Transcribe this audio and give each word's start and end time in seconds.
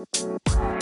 Música 0.00 0.79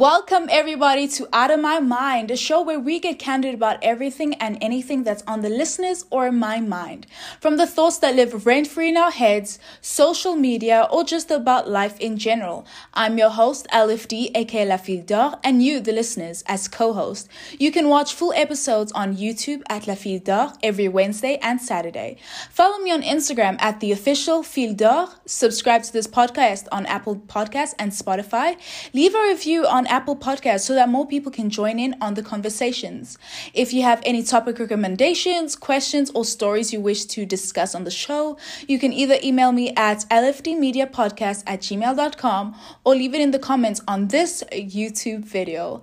Welcome, 0.00 0.48
everybody, 0.50 1.06
to 1.08 1.28
Out 1.30 1.50
of 1.50 1.60
My 1.60 1.78
Mind, 1.78 2.30
a 2.30 2.36
show 2.38 2.62
where 2.62 2.80
we 2.80 3.00
get 3.00 3.18
candid 3.18 3.52
about 3.54 3.76
everything 3.82 4.32
and 4.36 4.56
anything 4.62 5.04
that's 5.04 5.22
on 5.26 5.42
the 5.42 5.50
listeners 5.50 6.06
or 6.08 6.32
my 6.32 6.58
mind. 6.58 7.06
From 7.38 7.58
the 7.58 7.66
thoughts 7.66 7.98
that 7.98 8.14
live 8.14 8.46
rent 8.46 8.66
free 8.66 8.88
in 8.88 8.96
our 8.96 9.10
heads, 9.10 9.58
social 9.82 10.36
media, 10.36 10.88
or 10.90 11.04
just 11.04 11.30
about 11.30 11.68
life 11.68 12.00
in 12.00 12.16
general. 12.16 12.66
I'm 12.94 13.18
your 13.18 13.28
host, 13.28 13.66
Alif 13.72 14.08
D, 14.08 14.30
aka 14.34 14.64
La 14.64 14.78
Fille 14.78 15.02
d'Or, 15.02 15.38
and 15.44 15.62
you, 15.62 15.80
the 15.80 15.92
listeners, 15.92 16.42
as 16.46 16.66
co 16.66 16.94
host. 16.94 17.28
You 17.58 17.70
can 17.70 17.90
watch 17.90 18.14
full 18.14 18.32
episodes 18.32 18.92
on 18.92 19.18
YouTube 19.18 19.60
at 19.68 19.86
La 19.86 19.96
Fille 19.96 20.20
d'Or 20.20 20.54
every 20.62 20.88
Wednesday 20.88 21.38
and 21.42 21.60
Saturday. 21.60 22.16
Follow 22.48 22.78
me 22.78 22.90
on 22.90 23.02
Instagram 23.02 23.60
at 23.60 23.80
the 23.80 23.92
official 23.92 24.42
Fille 24.42 24.72
d'Or. 24.72 25.10
Subscribe 25.26 25.82
to 25.82 25.92
this 25.92 26.06
podcast 26.06 26.68
on 26.72 26.86
Apple 26.86 27.16
Podcasts 27.16 27.74
and 27.78 27.92
Spotify. 27.92 28.58
Leave 28.94 29.14
a 29.14 29.28
review 29.28 29.66
on 29.66 29.89
Apple 29.90 30.16
Podcasts 30.16 30.60
so 30.60 30.74
that 30.74 30.88
more 30.88 31.06
people 31.06 31.30
can 31.30 31.50
join 31.50 31.78
in 31.78 31.94
on 32.00 32.14
the 32.14 32.22
conversations. 32.22 33.18
If 33.52 33.72
you 33.72 33.82
have 33.82 34.00
any 34.04 34.22
topic 34.22 34.58
recommendations, 34.58 35.56
questions, 35.56 36.10
or 36.14 36.24
stories 36.24 36.72
you 36.72 36.80
wish 36.80 37.04
to 37.06 37.26
discuss 37.26 37.74
on 37.74 37.84
the 37.84 37.90
show, 37.90 38.38
you 38.66 38.78
can 38.78 38.92
either 38.92 39.18
email 39.22 39.52
me 39.52 39.74
at 39.76 40.06
lfdmediapodcast 40.10 41.42
at 41.46 41.60
gmail.com 41.60 42.54
or 42.84 42.94
leave 42.94 43.14
it 43.14 43.20
in 43.20 43.32
the 43.32 43.38
comments 43.38 43.80
on 43.86 44.08
this 44.08 44.42
YouTube 44.52 45.24
video. 45.24 45.82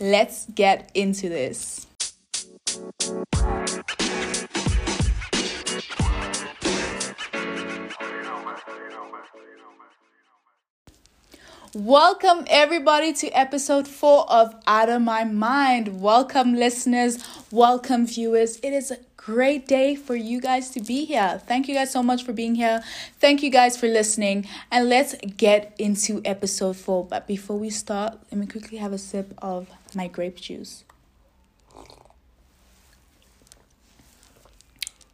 Let's 0.00 0.46
get 0.54 0.90
into 0.94 1.28
this. 1.28 1.86
Welcome, 11.78 12.42
everybody, 12.48 13.12
to 13.12 13.28
episode 13.28 13.86
four 13.86 14.28
of 14.28 14.52
Out 14.66 14.88
of 14.88 15.00
My 15.00 15.22
Mind. 15.22 16.00
Welcome, 16.00 16.56
listeners. 16.56 17.24
Welcome, 17.52 18.04
viewers. 18.04 18.56
It 18.64 18.72
is 18.72 18.90
a 18.90 18.98
great 19.16 19.68
day 19.68 19.94
for 19.94 20.16
you 20.16 20.40
guys 20.40 20.70
to 20.70 20.80
be 20.80 21.04
here. 21.04 21.40
Thank 21.46 21.68
you 21.68 21.76
guys 21.76 21.92
so 21.92 22.02
much 22.02 22.24
for 22.24 22.32
being 22.32 22.56
here. 22.56 22.82
Thank 23.20 23.44
you 23.44 23.50
guys 23.50 23.76
for 23.76 23.86
listening. 23.86 24.48
And 24.72 24.88
let's 24.88 25.14
get 25.36 25.72
into 25.78 26.20
episode 26.24 26.76
four. 26.76 27.04
But 27.04 27.28
before 27.28 27.56
we 27.56 27.70
start, 27.70 28.18
let 28.32 28.40
me 28.40 28.46
quickly 28.48 28.78
have 28.78 28.92
a 28.92 28.98
sip 28.98 29.32
of 29.38 29.68
my 29.94 30.08
grape 30.08 30.40
juice. 30.40 30.82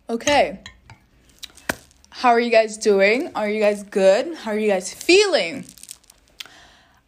Okay. 0.08 0.60
How 2.08 2.30
are 2.30 2.40
you 2.40 2.50
guys 2.50 2.78
doing? 2.78 3.30
Are 3.34 3.50
you 3.50 3.60
guys 3.60 3.82
good? 3.82 4.34
How 4.34 4.52
are 4.52 4.58
you 4.58 4.70
guys 4.70 4.94
feeling? 4.94 5.66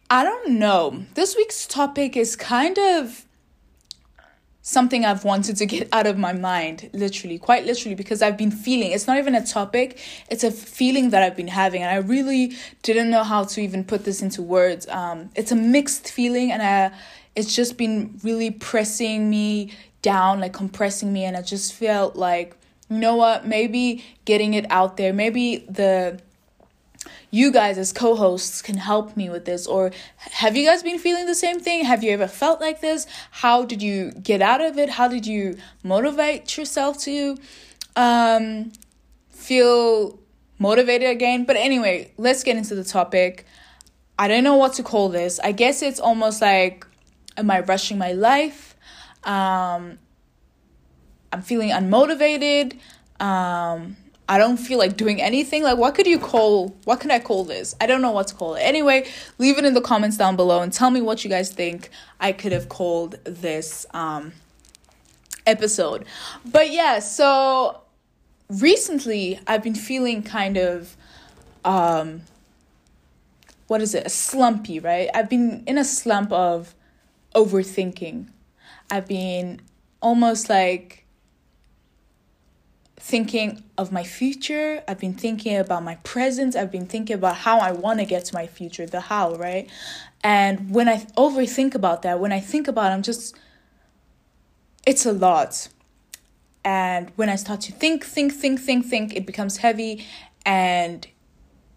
I 0.09 0.23
don't 0.23 0.51
know. 0.51 1.05
This 1.15 1.35
week's 1.35 1.67
topic 1.67 2.15
is 2.15 2.35
kind 2.37 2.77
of 2.79 3.25
something 4.61 5.05
I've 5.05 5.23
wanted 5.25 5.57
to 5.57 5.65
get 5.65 5.89
out 5.91 6.07
of 6.07 6.17
my 6.17 6.33
mind, 6.33 6.89
literally, 6.93 7.37
quite 7.37 7.65
literally, 7.65 7.95
because 7.95 8.21
I've 8.21 8.37
been 8.37 8.51
feeling 8.51 8.91
it's 8.91 9.07
not 9.07 9.17
even 9.17 9.35
a 9.35 9.45
topic, 9.45 9.99
it's 10.29 10.43
a 10.43 10.51
feeling 10.51 11.09
that 11.09 11.23
I've 11.23 11.35
been 11.35 11.47
having, 11.47 11.81
and 11.83 11.91
I 11.91 11.97
really 11.97 12.53
didn't 12.83 13.09
know 13.09 13.23
how 13.23 13.43
to 13.45 13.61
even 13.61 13.83
put 13.83 14.05
this 14.05 14.21
into 14.21 14.41
words. 14.41 14.87
Um, 14.87 15.29
it's 15.35 15.51
a 15.51 15.55
mixed 15.55 16.11
feeling, 16.11 16.51
and 16.51 16.61
I, 16.61 16.91
it's 17.35 17.55
just 17.55 17.77
been 17.77 18.19
really 18.23 18.51
pressing 18.51 19.29
me 19.29 19.71
down, 20.01 20.39
like 20.39 20.53
compressing 20.53 21.11
me, 21.11 21.25
and 21.25 21.35
I 21.35 21.41
just 21.41 21.73
felt 21.73 22.15
like, 22.15 22.55
you 22.89 22.97
know 22.97 23.15
what, 23.15 23.45
maybe 23.45 24.05
getting 24.23 24.53
it 24.53 24.65
out 24.69 24.95
there, 24.95 25.11
maybe 25.11 25.57
the 25.69 26.19
you 27.29 27.51
guys 27.51 27.77
as 27.77 27.91
co-hosts 27.91 28.61
can 28.61 28.77
help 28.77 29.17
me 29.17 29.29
with 29.29 29.45
this? 29.45 29.67
Or 29.67 29.91
have 30.17 30.55
you 30.55 30.65
guys 30.65 30.83
been 30.83 30.99
feeling 30.99 31.25
the 31.25 31.35
same 31.35 31.59
thing? 31.59 31.83
Have 31.83 32.03
you 32.03 32.11
ever 32.11 32.27
felt 32.27 32.61
like 32.61 32.81
this? 32.81 33.05
How 33.31 33.65
did 33.65 33.81
you 33.81 34.11
get 34.11 34.41
out 34.41 34.61
of 34.61 34.77
it? 34.77 34.89
How 34.89 35.07
did 35.07 35.27
you 35.27 35.57
motivate 35.83 36.57
yourself 36.57 36.99
to 36.99 37.37
um 37.95 38.71
feel 39.29 40.19
motivated 40.57 41.09
again? 41.09 41.43
But 41.45 41.57
anyway 41.57 42.11
let's 42.17 42.43
get 42.43 42.55
into 42.57 42.75
the 42.75 42.83
topic. 42.83 43.45
I 44.19 44.27
don't 44.27 44.43
know 44.43 44.55
what 44.55 44.73
to 44.73 44.83
call 44.83 45.09
this. 45.09 45.39
I 45.43 45.51
guess 45.51 45.81
it's 45.81 45.99
almost 45.99 46.41
like 46.41 46.87
am 47.35 47.51
i 47.51 47.59
rushing 47.59 47.97
my 47.97 48.13
life? 48.13 48.75
Um 49.23 49.99
i'm 51.33 51.41
feeling 51.41 51.71
unmotivated. 51.71 52.77
Um 53.19 53.97
I 54.29 54.37
don't 54.37 54.57
feel 54.57 54.77
like 54.77 54.97
doing 54.97 55.21
anything. 55.21 55.63
Like, 55.63 55.77
what 55.77 55.95
could 55.95 56.05
you 56.05 56.19
call, 56.19 56.75
what 56.83 56.99
can 56.99 57.11
I 57.11 57.19
call 57.19 57.45
this? 57.45 57.75
I 57.79 57.85
don't 57.85 58.01
know 58.01 58.11
what 58.11 58.27
to 58.27 58.35
call 58.35 58.55
it. 58.55 58.59
Anyway, 58.59 59.07
leave 59.37 59.57
it 59.57 59.63
in 59.63 59.73
the 59.73 59.81
comments 59.81 60.17
down 60.17 60.35
below 60.35 60.61
and 60.61 60.73
tell 60.73 60.91
me 60.91 60.99
what 60.99 61.23
you 61.23 61.29
guys 61.29 61.51
think 61.51 61.89
I 62.19 62.33
could 62.33 62.51
have 62.51 62.67
called 62.67 63.19
this 63.23 63.85
um, 63.91 64.33
episode. 65.45 66.03
But 66.43 66.71
yeah, 66.71 66.99
so 66.99 67.81
recently 68.49 69.39
I've 69.47 69.63
been 69.63 69.75
feeling 69.75 70.23
kind 70.23 70.57
of, 70.57 70.97
um, 71.63 72.23
what 73.67 73.81
is 73.81 73.95
it, 73.95 74.05
a 74.05 74.09
slumpy, 74.09 74.79
right? 74.79 75.09
I've 75.13 75.29
been 75.29 75.63
in 75.65 75.77
a 75.77 75.85
slump 75.85 76.33
of 76.33 76.75
overthinking. 77.33 78.27
I've 78.91 79.07
been 79.07 79.61
almost 80.01 80.49
like, 80.49 81.05
thinking 83.07 83.63
of 83.77 83.89
my 83.89 84.03
future. 84.03 84.83
I've 84.85 84.99
been 84.99 85.13
thinking 85.13 85.55
about 85.55 85.81
my 85.81 85.95
present. 86.03 86.57
I've 86.57 86.73
been 86.73 86.85
thinking 86.85 87.15
about 87.15 87.37
how 87.37 87.57
I 87.59 87.71
want 87.71 87.99
to 87.99 88.05
get 88.05 88.25
to 88.25 88.33
my 88.33 88.47
future, 88.47 88.85
the 88.85 88.99
how, 88.99 89.35
right? 89.35 89.69
And 90.25 90.71
when 90.71 90.89
I 90.89 90.97
overthink 91.15 91.73
about 91.73 92.01
that, 92.01 92.19
when 92.19 92.33
I 92.33 92.41
think 92.41 92.67
about 92.67 92.91
it, 92.91 92.95
I'm 92.95 93.03
just, 93.03 93.33
it's 94.85 95.05
a 95.05 95.13
lot. 95.13 95.69
And 96.65 97.13
when 97.15 97.29
I 97.29 97.37
start 97.37 97.61
to 97.61 97.71
think, 97.71 98.03
think, 98.03 98.33
think, 98.33 98.59
think, 98.59 98.85
think, 98.85 99.15
it 99.15 99.25
becomes 99.25 99.57
heavy 99.57 100.05
and 100.45 101.07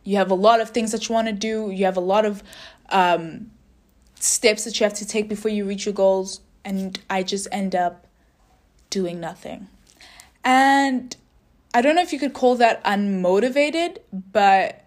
you 0.03 0.17
have 0.17 0.33
a 0.33 0.35
lot 0.35 0.61
of 0.61 0.71
things 0.71 0.91
that 0.91 1.09
you 1.09 1.15
want 1.15 1.29
to 1.29 1.33
do. 1.33 1.71
You 1.71 1.85
have 1.85 1.97
a 1.97 2.01
lot 2.01 2.27
of 2.27 2.43
um, 2.89 3.53
steps 4.19 4.65
that 4.65 4.81
you 4.81 4.83
have 4.83 4.95
to 4.95 5.07
take 5.07 5.29
before 5.29 5.53
you 5.53 5.65
reach 5.65 5.87
your 5.87 5.95
goals. 5.95 6.41
And 6.65 6.99
I 7.09 7.23
just 7.23 7.47
end 7.53 7.77
up 7.77 8.09
doing 8.91 9.21
nothing. 9.21 9.69
And 10.43 11.17
I 11.73 11.83
don't 11.83 11.95
know 11.95 12.03
if 12.03 12.13
you 12.13 12.19
could 12.19 12.33
call 12.33 12.57
that 12.57 12.83
unmotivated, 12.85 13.99
but 14.13 14.85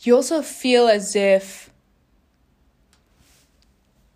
you 0.00 0.14
also 0.14 0.42
feel 0.42 0.88
as 0.88 1.16
if 1.16 1.70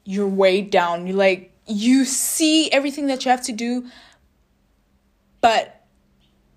you're 0.05 0.29
weighed 0.29 0.71
down. 0.71 1.07
You 1.07 1.15
like 1.15 1.53
you 1.67 2.05
see 2.05 2.71
everything 2.71 3.07
that 3.07 3.25
you 3.25 3.31
have 3.31 3.43
to 3.45 3.53
do, 3.53 3.87
but 5.41 5.87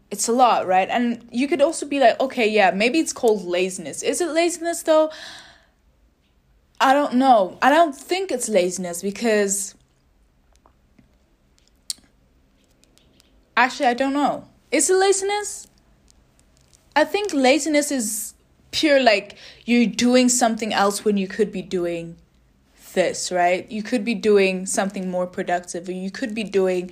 it's 0.10 0.28
a 0.28 0.34
lot, 0.34 0.68
right? 0.68 0.90
And 0.90 1.28
you 1.32 1.48
could 1.48 1.62
also 1.62 1.86
be 1.86 2.00
like, 2.00 2.20
okay, 2.20 2.50
yeah, 2.50 2.72
maybe 2.72 3.00
it's 3.00 3.14
called 3.14 3.46
laziness. 3.46 4.04
Is 4.04 4.20
it 4.20 4.30
laziness 4.30 4.84
though? 4.84 5.10
I 6.82 6.94
don't 6.94 7.14
know. 7.14 7.58
I 7.62 7.70
don't 7.70 7.96
think 7.96 8.32
it's 8.32 8.50
laziness 8.50 9.02
because 9.02 9.76
Actually, 13.56 13.88
I 13.88 13.94
don't 13.94 14.14
know. 14.14 14.48
Is 14.72 14.90
it 14.90 14.96
laziness? 14.96 15.68
I 16.96 17.04
think 17.04 17.34
laziness 17.34 17.92
is 17.92 18.34
pure 18.72 19.02
like 19.02 19.38
you're 19.66 19.86
doing 19.86 20.30
something 20.30 20.74
else 20.74 21.04
when 21.04 21.18
you 21.18 21.28
could 21.28 21.52
be 21.52 21.62
doing 21.62 22.16
this, 22.94 23.32
right? 23.32 23.70
You 23.72 23.84
could 23.84 24.04
be 24.04 24.16
doing 24.16 24.66
something 24.66 25.10
more 25.10 25.28
productive, 25.28 25.88
or 25.88 25.94
you 25.94 26.12
could 26.12 26.34
be 26.34 26.44
doing 26.44 26.92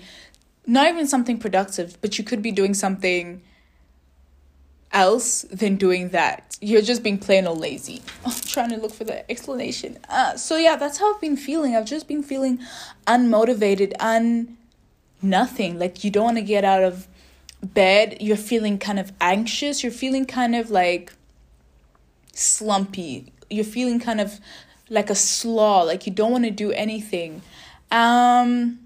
not 0.66 0.88
even 0.88 1.08
something 1.08 1.38
productive, 1.38 1.98
but 2.02 2.18
you 2.18 2.24
could 2.24 2.42
be 2.42 2.52
doing 2.52 2.74
something 2.74 3.42
else 4.92 5.44
than 5.44 5.76
doing 5.76 6.10
that. 6.10 6.58
You're 6.62 6.82
just 6.82 7.04
being 7.04 7.18
plain 7.18 7.48
old 7.48 7.60
lazy. 7.60 8.02
I'm 8.26 8.34
trying 8.34 8.70
to 8.72 8.78
look 8.78 8.94
for 8.94 9.04
the 9.04 9.30
explanation. 9.30 9.98
Uh, 10.10 10.36
so 10.36 10.58
yeah, 10.58 10.76
that's 10.76 11.00
how 11.00 11.14
I've 11.14 11.22
been 11.22 11.38
feeling. 11.38 11.76
I've 11.76 11.86
just 11.86 12.08
been 12.08 12.24
feeling 12.24 12.60
unmotivated, 13.08 13.94
un 14.00 14.58
nothing. 15.22 15.80
Like 15.80 16.04
you 16.04 16.12
don't 16.12 16.26
want 16.26 16.38
to 16.38 16.44
get 16.44 16.64
out 16.64 16.84
of 16.84 17.08
bed. 17.64 18.18
You're 18.20 18.38
feeling 18.38 18.78
kind 18.78 19.00
of 19.00 19.12
anxious. 19.20 19.84
You're 19.84 19.92
feeling 19.92 20.26
kind 20.26 20.56
of 20.56 20.70
like 20.70 21.14
slumpy. 22.34 23.34
You're 23.50 23.66
feeling 23.66 24.00
kind 24.00 24.22
of 24.22 24.40
like 24.90 25.10
a 25.10 25.16
slaw. 25.16 25.84
Like 25.84 26.06
you 26.06 26.14
don't 26.14 26.32
want 26.32 26.46
to 26.46 26.52
do 26.52 26.72
anything. 26.72 27.42
Um 27.92 28.80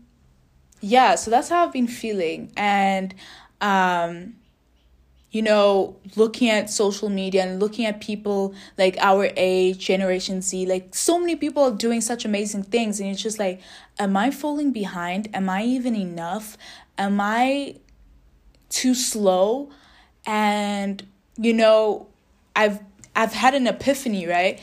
yeah, 0.81 1.15
so 1.15 1.31
that's 1.31 1.49
how 1.49 1.65
I've 1.65 1.73
been 1.73 1.87
feeling 1.87 2.51
and 2.57 3.13
um 3.61 4.35
you 5.33 5.41
know, 5.41 5.95
looking 6.15 6.47
at 6.51 6.69
social 6.69 7.09
media 7.09 7.43
and 7.43 7.59
looking 7.59 7.85
at 7.87 7.99
people 7.99 8.53
like 8.77 8.95
our 8.99 9.31
age, 9.35 9.79
Generation 9.79 10.43
Z, 10.43 10.67
like 10.67 10.93
so 10.93 11.19
many 11.19 11.35
people 11.35 11.63
are 11.63 11.71
doing 11.71 12.01
such 12.01 12.23
amazing 12.23 12.61
things. 12.61 12.99
And 12.99 13.09
it's 13.09 13.23
just 13.23 13.39
like, 13.39 13.59
am 13.97 14.15
I 14.15 14.29
falling 14.29 14.71
behind? 14.71 15.29
Am 15.33 15.49
I 15.49 15.63
even 15.63 15.95
enough? 15.95 16.55
Am 16.99 17.19
I 17.19 17.77
too 18.73 18.95
slow? 18.95 19.69
And, 20.25 21.05
you 21.37 21.53
know, 21.53 22.07
I've 22.55 22.79
I've 23.15 23.33
had 23.33 23.53
an 23.53 23.67
epiphany, 23.67 24.27
right? 24.27 24.59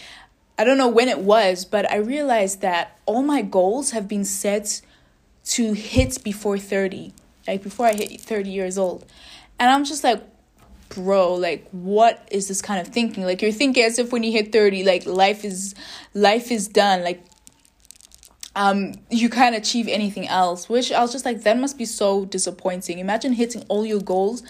I 0.58 0.64
don't 0.64 0.76
know 0.76 0.88
when 0.88 1.08
it 1.08 1.20
was, 1.20 1.64
but 1.64 1.90
I 1.90 1.96
realized 1.96 2.60
that 2.60 2.98
all 3.06 3.22
my 3.22 3.42
goals 3.42 3.92
have 3.92 4.08
been 4.08 4.24
set 4.24 4.82
to 5.44 5.72
hit 5.72 6.22
before 6.22 6.58
30, 6.58 7.12
like 7.46 7.62
before 7.62 7.86
I 7.86 7.94
hit 7.94 8.20
30 8.20 8.50
years 8.50 8.76
old. 8.76 9.06
And 9.58 9.70
I'm 9.70 9.84
just 9.84 10.04
like, 10.04 10.22
bro 10.94 11.34
like 11.34 11.68
what 11.70 12.26
is 12.32 12.48
this 12.48 12.60
kind 12.60 12.84
of 12.84 12.92
thinking 12.92 13.24
like 13.24 13.40
you're 13.40 13.52
thinking 13.52 13.84
as 13.84 13.98
if 13.98 14.12
when 14.12 14.24
you 14.24 14.32
hit 14.32 14.50
30 14.50 14.82
like 14.82 15.06
life 15.06 15.44
is 15.44 15.74
life 16.14 16.50
is 16.50 16.66
done 16.66 17.04
like 17.04 17.22
um 18.56 18.94
you 19.10 19.28
can't 19.28 19.54
achieve 19.54 19.86
anything 19.86 20.26
else 20.26 20.68
which 20.68 20.90
i 20.90 21.00
was 21.00 21.12
just 21.12 21.24
like 21.24 21.42
that 21.42 21.58
must 21.58 21.78
be 21.78 21.84
so 21.84 22.24
disappointing. 22.24 22.98
Imagine 22.98 23.32
hitting 23.32 23.64
all 23.68 23.86
your 23.86 24.00
goals 24.00 24.42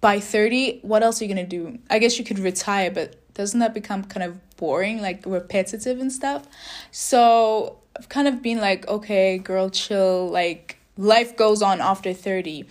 by 0.00 0.20
30 0.20 0.80
what 0.82 1.02
else 1.02 1.20
are 1.20 1.24
you 1.24 1.34
gonna 1.34 1.46
do? 1.46 1.78
I 1.90 1.98
guess 1.98 2.18
you 2.18 2.24
could 2.24 2.38
retire 2.38 2.90
but 2.90 3.16
doesn't 3.34 3.60
that 3.60 3.74
become 3.74 4.04
kind 4.04 4.24
of 4.24 4.56
boring 4.56 5.00
like 5.00 5.24
repetitive 5.26 6.00
and 6.00 6.12
stuff? 6.12 6.46
So 6.90 7.76
i've 7.98 8.08
kind 8.08 8.28
of 8.28 8.40
been 8.40 8.58
like 8.58 8.86
okay 8.88 9.38
girl 9.38 9.68
chill 9.68 10.28
like 10.30 10.78
life 10.96 11.36
goes 11.36 11.60
on 11.60 11.80
after 11.80 12.12
30 12.12 12.66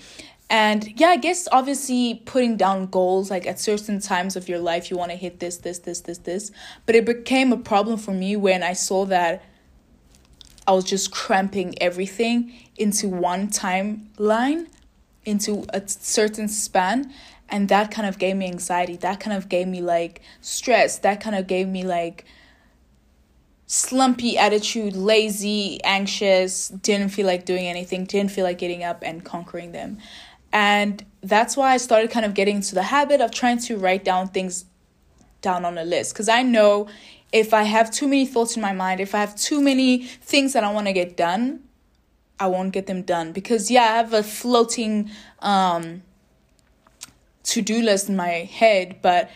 and 0.50 1.00
yeah, 1.00 1.10
I 1.10 1.18
guess 1.18 1.48
obviously 1.52 2.24
putting 2.26 2.58
down 2.58 2.88
goals 2.88 3.30
like 3.30 3.46
at 3.46 3.60
certain 3.60 4.00
times 4.00 4.36
of 4.36 4.50
your 4.50 4.58
life, 4.58 4.90
you 4.90 4.98
want 4.98 5.12
to 5.12 5.18
hit 5.18 5.40
this, 5.40 5.58
this, 5.58 5.80
this, 5.80 6.02
this, 6.02 6.18
this. 6.20 6.52
But 6.88 6.96
it 6.96 7.06
became 7.06 7.54
a 7.54 7.58
problem 7.58 7.98
for 7.98 8.12
me 8.12 8.36
when 8.36 8.64
I 8.64 8.74
saw 8.74 9.06
that 9.06 9.44
I 10.70 10.72
was 10.74 10.84
just 10.84 11.10
cramping 11.10 11.74
everything 11.82 12.54
into 12.78 13.10
one 13.10 13.48
timeline, 13.48 14.68
into 15.26 15.66
a 15.70 15.82
certain 15.88 16.48
span. 16.48 17.12
And 17.50 17.70
that 17.70 17.90
kind 17.90 18.08
of 18.08 18.20
gave 18.20 18.36
me 18.36 18.46
anxiety. 18.46 18.96
That 18.98 19.20
kind 19.20 19.36
of 19.36 19.50
gave 19.50 19.68
me 19.68 19.82
like 19.82 20.22
stress. 20.42 21.00
That 21.00 21.22
kind 21.22 21.36
of 21.36 21.48
gave 21.48 21.68
me 21.68 21.84
like 21.84 22.24
slumpy 23.66 24.38
attitude, 24.38 24.96
lazy, 24.96 25.84
anxious, 25.84 26.68
didn't 26.70 27.10
feel 27.10 27.26
like 27.26 27.46
doing 27.46 27.66
anything, 27.66 28.06
didn't 28.06 28.30
feel 28.30 28.44
like 28.44 28.60
getting 28.60 28.84
up 28.84 29.02
and 29.02 29.26
conquering 29.26 29.72
them. 29.72 29.98
And 30.54 31.04
that's 31.24 31.58
why 31.58 31.72
I 31.72 31.78
started 31.78 32.12
kind 32.12 32.28
of 32.28 32.36
getting 32.36 32.58
into 32.58 32.76
the 32.76 32.84
habit 32.84 33.22
of 33.22 33.32
trying 33.32 33.58
to 33.62 33.76
write 33.76 34.06
down 34.06 34.28
things 34.28 34.66
down 35.42 35.66
on 35.66 35.80
a 35.80 35.84
list. 35.84 36.14
Because 36.14 36.30
I 36.30 36.44
know 36.44 36.88
if 37.32 37.54
I 37.54 37.64
have 37.64 37.92
too 37.92 38.08
many 38.08 38.26
thoughts 38.26 38.56
in 38.56 38.62
my 38.62 38.74
mind, 38.74 39.00
if 39.00 39.14
I 39.14 39.20
have 39.20 39.36
too 39.36 39.62
many 39.62 40.04
things 40.04 40.54
that 40.54 40.64
I 40.64 40.72
want 40.72 40.88
to 40.88 40.94
get 40.94 41.16
done, 41.16 41.64
I 42.40 42.48
won't 42.48 42.72
get 42.72 42.88
them 42.88 43.02
done. 43.04 43.32
Because, 43.34 43.70
yeah, 43.70 43.84
I 43.84 43.98
have 43.98 44.14
a 44.14 44.24
floating 44.24 45.10
um, 45.40 46.04
to 47.44 47.62
do 47.62 47.82
list 47.82 48.10
in 48.10 48.16
my 48.16 48.30
head, 48.30 49.02
but 49.02 49.30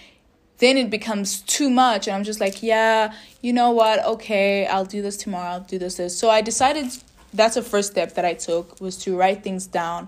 then 0.57 0.77
it 0.77 0.89
becomes 0.89 1.41
too 1.41 1.69
much. 1.69 2.07
And 2.07 2.15
I'm 2.15 2.23
just 2.23 2.39
like, 2.39 2.63
yeah, 2.63 3.13
you 3.41 3.53
know 3.53 3.71
what? 3.71 4.03
Okay, 4.05 4.65
I'll 4.67 4.85
do 4.85 5.01
this 5.01 5.17
tomorrow. 5.17 5.51
I'll 5.51 5.59
do 5.59 5.77
this, 5.77 5.95
this. 5.95 6.17
So 6.17 6.29
I 6.29 6.41
decided 6.41 6.85
that's 7.33 7.55
the 7.55 7.61
first 7.61 7.91
step 7.91 8.13
that 8.13 8.25
I 8.25 8.33
took 8.33 8.79
was 8.79 8.97
to 9.03 9.17
write 9.17 9.43
things 9.43 9.67
down 9.67 10.07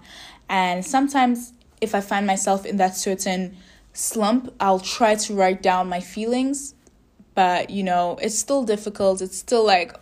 and 0.50 0.86
sometimes, 0.86 1.54
if 1.82 1.96
I 1.96 2.02
find 2.02 2.28
myself 2.28 2.66
in 2.66 2.78
that 2.78 2.96
certain 2.96 3.58
slump, 3.94 4.54
I'll 4.60 4.80
try 4.80 5.16
to 5.16 5.34
write 5.34 5.62
down 5.62 5.90
my 5.90 6.00
feelings. 6.00 6.75
But, 7.36 7.70
you 7.70 7.84
know, 7.84 8.18
it's 8.22 8.38
still 8.38 8.64
difficult. 8.64 9.22
It's 9.22 9.38
still 9.38 9.66
like, 9.66 9.96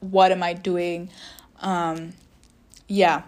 what 0.00 0.32
am 0.32 0.42
I 0.42 0.54
doing? 0.54 1.10
Um, 1.60 2.14
yeah. 2.88 3.22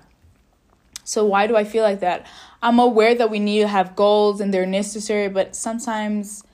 So, 1.05 1.25
why 1.25 1.46
do 1.46 1.56
I 1.56 1.64
feel 1.64 1.82
like 1.82 2.00
that? 2.00 2.26
I'm 2.62 2.78
aware 2.78 3.14
that 3.14 3.31
we 3.31 3.38
need 3.38 3.61
to 3.61 3.69
have 3.69 3.96
goals 3.96 4.40
and 4.40 4.52
they're 4.52 4.67
necessary, 4.67 5.28
but 5.28 5.55
sometimes 5.55 6.44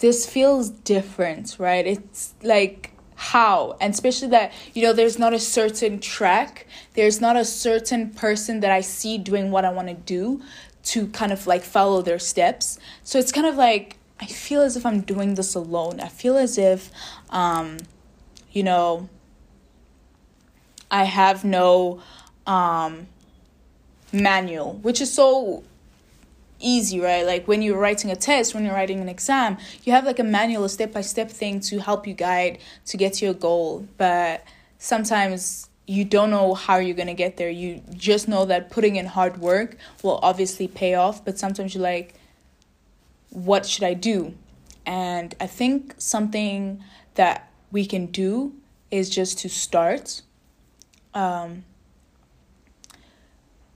this 0.00 0.26
feels 0.26 0.70
different, 0.70 1.56
right? 1.58 1.86
It's 1.86 2.34
like 2.42 2.94
how 3.16 3.76
and 3.80 3.94
especially 3.94 4.28
that 4.28 4.52
you 4.74 4.82
know 4.82 4.92
there's 4.92 5.18
not 5.18 5.32
a 5.32 5.38
certain 5.38 6.00
track 6.00 6.66
there's 6.94 7.20
not 7.20 7.36
a 7.36 7.44
certain 7.44 8.10
person 8.10 8.60
that 8.60 8.72
i 8.72 8.80
see 8.80 9.16
doing 9.18 9.50
what 9.50 9.64
i 9.64 9.70
want 9.70 9.86
to 9.86 9.94
do 9.94 10.42
to 10.82 11.06
kind 11.08 11.32
of 11.32 11.46
like 11.46 11.62
follow 11.62 12.02
their 12.02 12.18
steps 12.18 12.78
so 13.04 13.18
it's 13.18 13.30
kind 13.30 13.46
of 13.46 13.54
like 13.54 13.96
i 14.24 14.26
feel 14.26 14.62
as 14.62 14.76
if 14.76 14.84
i'm 14.84 15.00
doing 15.00 15.34
this 15.34 15.54
alone 15.54 16.00
i 16.00 16.08
feel 16.08 16.36
as 16.36 16.56
if 16.56 16.90
um 17.30 17.78
you 18.52 18.62
know 18.62 19.08
i 20.90 21.04
have 21.04 21.44
no 21.44 22.00
um 22.46 23.06
manual 24.12 24.74
which 24.82 25.00
is 25.00 25.12
so 25.12 25.62
easy, 26.64 27.00
right? 27.00 27.24
Like 27.24 27.46
when 27.46 27.62
you're 27.62 27.78
writing 27.78 28.10
a 28.10 28.16
test, 28.16 28.54
when 28.54 28.64
you're 28.64 28.74
writing 28.74 29.00
an 29.00 29.08
exam, 29.08 29.58
you 29.84 29.92
have 29.92 30.04
like 30.04 30.18
a 30.18 30.24
manual, 30.24 30.64
a 30.64 30.68
step 30.68 30.92
by 30.92 31.02
step 31.02 31.30
thing 31.30 31.60
to 31.60 31.78
help 31.78 32.06
you 32.06 32.14
guide 32.14 32.58
to 32.86 32.96
get 32.96 33.14
to 33.14 33.26
your 33.26 33.34
goal. 33.34 33.86
But 33.98 34.44
sometimes 34.78 35.68
you 35.86 36.04
don't 36.04 36.30
know 36.30 36.54
how 36.54 36.76
you're 36.78 36.96
going 36.96 37.08
to 37.08 37.14
get 37.14 37.36
there. 37.36 37.50
You 37.50 37.82
just 37.92 38.26
know 38.26 38.46
that 38.46 38.70
putting 38.70 38.96
in 38.96 39.06
hard 39.06 39.36
work 39.36 39.76
will 40.02 40.18
obviously 40.22 40.66
pay 40.66 40.94
off, 40.94 41.24
but 41.24 41.38
sometimes 41.38 41.74
you're 41.74 41.82
like, 41.82 42.14
what 43.34 43.66
should 43.66 43.84
I 43.84 43.94
do? 43.94 44.34
And 44.86 45.34
I 45.40 45.46
think 45.46 45.94
something 45.98 46.82
that 47.14 47.50
we 47.70 47.84
can 47.84 48.06
do 48.06 48.54
is 48.90 49.10
just 49.10 49.38
to 49.40 49.48
start. 49.48 50.22
Um, 51.12 51.64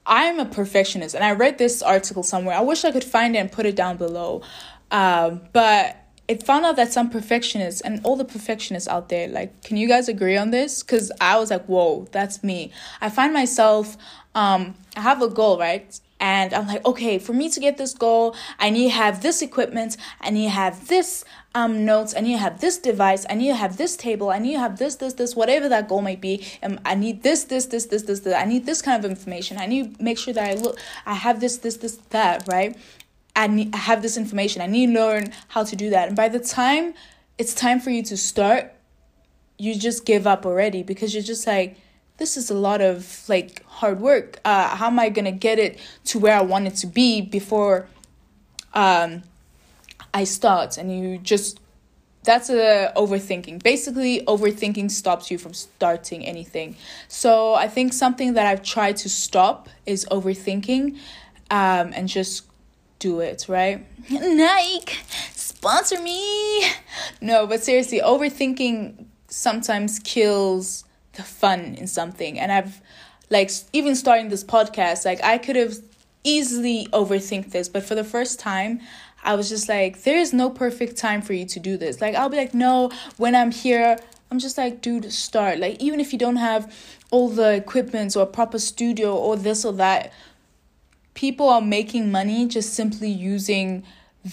I'm 0.06 0.40
a 0.40 0.46
perfectionist, 0.46 1.14
and 1.14 1.22
I 1.22 1.32
read 1.32 1.58
this 1.58 1.82
article 1.82 2.22
somewhere. 2.22 2.56
I 2.56 2.62
wish 2.62 2.84
I 2.84 2.92
could 2.92 3.04
find 3.04 3.36
it 3.36 3.40
and 3.40 3.52
put 3.52 3.66
it 3.66 3.76
down 3.76 3.98
below. 3.98 4.42
Um, 4.90 5.42
but 5.52 5.96
it 6.28 6.42
found 6.42 6.64
out 6.64 6.76
that 6.76 6.92
some 6.92 7.10
perfectionists 7.10 7.80
and 7.80 8.00
all 8.04 8.16
the 8.16 8.24
perfectionists 8.24 8.88
out 8.88 9.08
there, 9.08 9.28
like, 9.28 9.62
can 9.62 9.76
you 9.76 9.88
guys 9.88 10.08
agree 10.08 10.36
on 10.36 10.50
this? 10.50 10.82
Because 10.82 11.12
I 11.20 11.38
was 11.38 11.50
like, 11.50 11.66
whoa, 11.66 12.06
that's 12.12 12.42
me. 12.42 12.70
I 13.00 13.10
find 13.10 13.32
myself, 13.32 13.96
um, 14.34 14.74
I 14.96 15.00
have 15.00 15.20
a 15.20 15.28
goal, 15.28 15.58
right? 15.58 15.98
And 16.20 16.52
I'm 16.52 16.66
like, 16.66 16.84
okay, 16.84 17.18
for 17.18 17.32
me 17.32 17.48
to 17.50 17.60
get 17.60 17.78
this 17.78 17.94
goal, 17.94 18.34
I 18.58 18.70
need 18.70 18.88
to 18.88 18.94
have 18.94 19.22
this 19.22 19.40
equipment, 19.40 19.96
I 20.20 20.30
need 20.30 20.44
to 20.44 20.50
have 20.50 20.88
this 20.88 21.24
um 21.54 21.84
notes, 21.84 22.14
I 22.16 22.20
need 22.20 22.32
to 22.32 22.38
have 22.38 22.60
this 22.60 22.78
device, 22.78 23.24
I 23.30 23.34
need 23.34 23.48
to 23.48 23.54
have 23.54 23.76
this 23.76 23.96
table, 23.96 24.30
I 24.30 24.38
need 24.38 24.54
to 24.54 24.58
have 24.60 24.78
this, 24.78 24.96
this, 24.96 25.14
this, 25.14 25.36
whatever 25.36 25.68
that 25.68 25.88
goal 25.88 26.02
might 26.02 26.20
be. 26.20 26.44
Um, 26.62 26.80
I 26.84 26.94
need 26.94 27.22
this, 27.22 27.44
this, 27.44 27.66
this, 27.66 27.86
this, 27.86 28.02
this, 28.02 28.20
this. 28.20 28.34
I 28.34 28.44
need 28.44 28.66
this 28.66 28.82
kind 28.82 29.04
of 29.04 29.10
information. 29.10 29.58
I 29.58 29.66
need 29.66 29.96
to 29.96 30.02
make 30.02 30.18
sure 30.18 30.34
that 30.34 30.50
I 30.50 30.54
look, 30.54 30.78
I 31.06 31.14
have 31.14 31.40
this, 31.40 31.58
this, 31.58 31.76
this, 31.76 31.96
that, 32.10 32.46
right? 32.48 32.76
I 33.36 33.46
need, 33.46 33.72
I 33.72 33.78
have 33.78 34.02
this 34.02 34.16
information. 34.16 34.60
I 34.60 34.66
need 34.66 34.88
to 34.88 34.94
learn 34.94 35.32
how 35.48 35.62
to 35.62 35.76
do 35.76 35.90
that. 35.90 36.08
And 36.08 36.16
by 36.16 36.28
the 36.28 36.40
time 36.40 36.94
it's 37.38 37.54
time 37.54 37.78
for 37.78 37.90
you 37.90 38.02
to 38.02 38.16
start, 38.16 38.74
you 39.58 39.76
just 39.76 40.04
give 40.04 40.26
up 40.26 40.44
already 40.44 40.82
because 40.82 41.14
you're 41.14 41.22
just 41.22 41.46
like 41.46 41.76
this 42.18 42.36
is 42.36 42.50
a 42.50 42.54
lot 42.54 42.80
of 42.80 43.24
like 43.28 43.64
hard 43.66 44.00
work. 44.00 44.40
Uh, 44.44 44.76
how 44.76 44.88
am 44.88 44.98
I 44.98 45.08
gonna 45.08 45.32
get 45.32 45.58
it 45.58 45.78
to 46.06 46.18
where 46.18 46.36
I 46.36 46.42
want 46.42 46.66
it 46.66 46.76
to 46.76 46.86
be 46.86 47.20
before 47.22 47.88
um, 48.74 49.22
I 50.12 50.24
start? 50.24 50.76
And 50.76 50.92
you 50.92 51.18
just 51.18 51.60
that's 52.24 52.50
a 52.50 52.92
overthinking. 52.96 53.62
Basically, 53.62 54.22
overthinking 54.26 54.90
stops 54.90 55.30
you 55.30 55.38
from 55.38 55.54
starting 55.54 56.26
anything. 56.26 56.76
So 57.06 57.54
I 57.54 57.68
think 57.68 57.92
something 57.92 58.34
that 58.34 58.46
I've 58.46 58.62
tried 58.62 58.96
to 58.98 59.08
stop 59.08 59.68
is 59.86 60.04
overthinking, 60.10 60.98
um, 61.50 61.92
and 61.94 62.08
just 62.08 62.44
do 62.98 63.20
it. 63.20 63.46
Right? 63.48 63.86
Nike 64.10 64.94
sponsor 65.32 66.02
me. 66.02 66.66
No, 67.20 67.46
but 67.46 67.62
seriously, 67.62 68.00
overthinking 68.00 69.06
sometimes 69.28 70.00
kills 70.00 70.84
the 71.18 71.22
fun 71.22 71.74
in 71.74 71.86
something. 71.86 72.38
And 72.38 72.50
I've 72.50 72.80
like 73.28 73.50
even 73.74 73.94
starting 73.94 74.30
this 74.30 74.42
podcast, 74.42 75.04
like 75.04 75.22
I 75.22 75.36
could 75.36 75.56
have 75.56 75.74
easily 76.24 76.88
overthink 76.92 77.50
this, 77.50 77.68
but 77.68 77.84
for 77.84 77.94
the 77.94 78.04
first 78.04 78.40
time, 78.40 78.80
I 79.22 79.34
was 79.34 79.48
just 79.48 79.68
like, 79.68 80.04
there 80.04 80.18
is 80.18 80.32
no 80.32 80.48
perfect 80.48 80.96
time 80.96 81.20
for 81.20 81.34
you 81.34 81.44
to 81.46 81.60
do 81.60 81.76
this. 81.76 82.00
Like 82.00 82.14
I'll 82.14 82.30
be 82.30 82.38
like, 82.38 82.54
no, 82.54 82.90
when 83.18 83.34
I'm 83.34 83.50
here, 83.50 83.98
I'm 84.30 84.38
just 84.38 84.56
like, 84.56 84.80
dude, 84.80 85.12
start. 85.12 85.58
Like 85.58 85.82
even 85.82 86.00
if 86.00 86.12
you 86.12 86.18
don't 86.18 86.36
have 86.36 86.72
all 87.10 87.28
the 87.28 87.52
equipment 87.52 88.16
or 88.16 88.22
a 88.22 88.26
proper 88.26 88.58
studio 88.58 89.14
or 89.14 89.36
this 89.36 89.64
or 89.64 89.72
that, 89.74 90.12
people 91.14 91.48
are 91.48 91.60
making 91.60 92.10
money 92.12 92.46
just 92.46 92.74
simply 92.74 93.10
using 93.10 93.82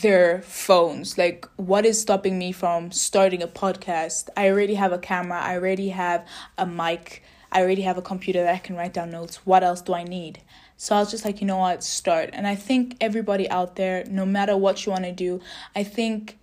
their 0.02 0.42
phones. 0.42 1.18
Like, 1.18 1.48
what 1.56 1.86
is 1.86 2.02
stopping 2.02 2.38
me 2.38 2.52
from 2.52 2.92
starting 2.92 3.42
a 3.42 3.48
podcast? 3.48 4.30
I 4.36 4.50
already 4.50 4.76
have 4.76 4.92
a 4.92 4.98
camera, 4.98 5.40
I 5.40 5.56
already 5.56 5.90
have 5.90 6.26
a 6.58 6.66
mic, 6.66 7.24
I 7.52 7.62
already 7.62 7.84
have 7.84 7.98
a 7.98 8.02
computer 8.02 8.44
that 8.44 8.54
I 8.54 8.58
can 8.58 8.76
write 8.76 8.94
down 8.94 9.12
notes. 9.12 9.46
What 9.46 9.64
else 9.64 9.82
do 9.82 9.94
I 9.94 10.04
need? 10.04 10.42
So 10.78 10.96
I 10.96 11.00
was 11.00 11.12
just 11.12 11.24
like, 11.24 11.40
you 11.40 11.48
know 11.48 11.58
what, 11.58 11.84
start. 11.84 12.32
And 12.34 12.46
I 12.46 12.56
think 12.56 12.98
everybody 13.00 13.50
out 13.50 13.78
there, 13.78 14.04
no 14.10 14.26
matter 14.26 14.58
what 14.58 14.86
you 14.86 14.92
want 14.92 15.06
to 15.06 15.14
do, 15.14 15.40
I 15.76 15.84
think 15.84 16.38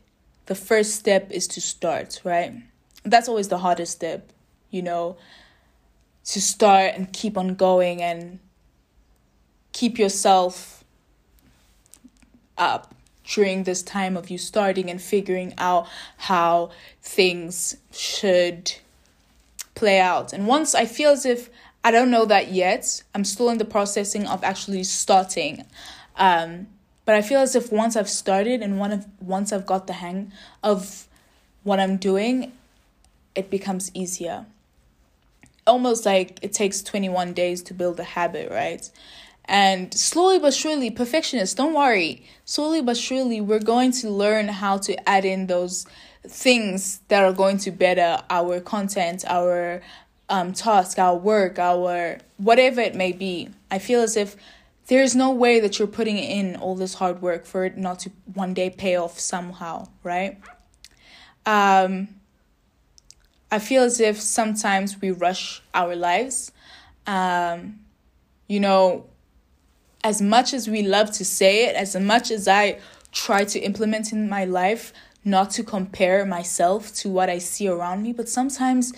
the 0.46 0.54
first 0.54 0.94
step 0.94 1.30
is 1.30 1.46
to 1.48 1.60
start, 1.60 2.20
right? 2.24 2.54
That's 3.04 3.28
always 3.28 3.48
the 3.48 3.58
hardest 3.58 3.92
step, 3.92 4.32
you 4.70 4.80
know, 4.80 5.18
to 6.24 6.40
start 6.40 6.94
and 6.94 7.12
keep 7.12 7.36
on 7.36 7.56
going 7.56 8.00
and 8.00 8.38
keep 9.72 9.98
yourself 9.98 10.84
up 12.56 12.94
during 13.24 13.64
this 13.64 13.82
time 13.82 14.16
of 14.16 14.30
you 14.30 14.38
starting 14.38 14.90
and 14.90 15.00
figuring 15.00 15.54
out 15.58 15.86
how 16.16 16.70
things 17.02 17.76
should 17.92 18.72
play 19.74 20.00
out. 20.00 20.32
And 20.32 20.46
once 20.46 20.74
I 20.74 20.84
feel 20.84 21.10
as 21.10 21.24
if 21.24 21.50
I 21.84 21.90
don't 21.90 22.10
know 22.10 22.24
that 22.26 22.52
yet, 22.52 23.02
I'm 23.14 23.24
still 23.24 23.48
in 23.50 23.58
the 23.58 23.64
processing 23.64 24.26
of 24.26 24.44
actually 24.44 24.84
starting. 24.84 25.64
Um, 26.16 26.68
but 27.04 27.14
I 27.14 27.22
feel 27.22 27.40
as 27.40 27.56
if 27.56 27.72
once 27.72 27.96
I've 27.96 28.08
started 28.08 28.62
and 28.62 28.78
one 28.78 28.92
of 28.92 29.06
once 29.20 29.52
I've 29.52 29.66
got 29.66 29.86
the 29.86 29.94
hang 29.94 30.32
of 30.62 31.08
what 31.64 31.80
I'm 31.80 31.96
doing, 31.96 32.52
it 33.34 33.50
becomes 33.50 33.90
easier. 33.94 34.46
Almost 35.66 36.06
like 36.06 36.38
it 36.42 36.52
takes 36.52 36.82
21 36.82 37.32
days 37.32 37.62
to 37.64 37.74
build 37.74 37.98
a 38.00 38.04
habit, 38.04 38.50
right? 38.50 38.88
And 39.52 39.92
slowly 39.92 40.38
but 40.38 40.54
surely, 40.54 40.90
perfectionists, 40.90 41.54
don't 41.54 41.74
worry. 41.74 42.24
Slowly 42.46 42.80
but 42.80 42.96
surely, 42.96 43.38
we're 43.38 43.58
going 43.58 43.92
to 43.92 44.08
learn 44.08 44.48
how 44.48 44.78
to 44.78 45.08
add 45.08 45.26
in 45.26 45.46
those 45.46 45.86
things 46.26 47.00
that 47.08 47.22
are 47.22 47.34
going 47.34 47.58
to 47.58 47.70
better 47.70 48.22
our 48.30 48.60
content, 48.60 49.26
our 49.28 49.82
um, 50.30 50.54
task, 50.54 50.98
our 50.98 51.14
work, 51.14 51.58
our 51.58 52.16
whatever 52.38 52.80
it 52.80 52.94
may 52.94 53.12
be. 53.12 53.50
I 53.70 53.78
feel 53.78 54.00
as 54.00 54.16
if 54.16 54.36
there's 54.86 55.14
no 55.14 55.30
way 55.30 55.60
that 55.60 55.78
you're 55.78 55.86
putting 55.86 56.16
in 56.16 56.56
all 56.56 56.74
this 56.74 56.94
hard 56.94 57.20
work 57.20 57.44
for 57.44 57.66
it 57.66 57.76
not 57.76 57.98
to 58.00 58.10
one 58.32 58.54
day 58.54 58.70
pay 58.70 58.96
off 58.96 59.20
somehow, 59.20 59.86
right? 60.02 60.40
Um, 61.44 62.08
I 63.50 63.58
feel 63.58 63.82
as 63.82 64.00
if 64.00 64.18
sometimes 64.18 64.98
we 64.98 65.10
rush 65.10 65.62
our 65.74 65.94
lives. 65.94 66.52
Um, 67.06 67.80
you 68.48 68.58
know, 68.58 69.04
as 70.04 70.20
much 70.20 70.52
as 70.52 70.68
we 70.68 70.82
love 70.82 71.10
to 71.12 71.24
say 71.24 71.66
it, 71.66 71.76
as 71.76 71.94
much 71.96 72.30
as 72.30 72.48
I 72.48 72.80
try 73.12 73.44
to 73.44 73.60
implement 73.60 74.12
in 74.12 74.28
my 74.28 74.44
life, 74.44 74.92
not 75.24 75.50
to 75.52 75.62
compare 75.62 76.24
myself 76.26 76.92
to 76.94 77.08
what 77.08 77.30
I 77.30 77.38
see 77.38 77.68
around 77.68 78.02
me, 78.02 78.12
but 78.12 78.28
sometimes, 78.28 78.92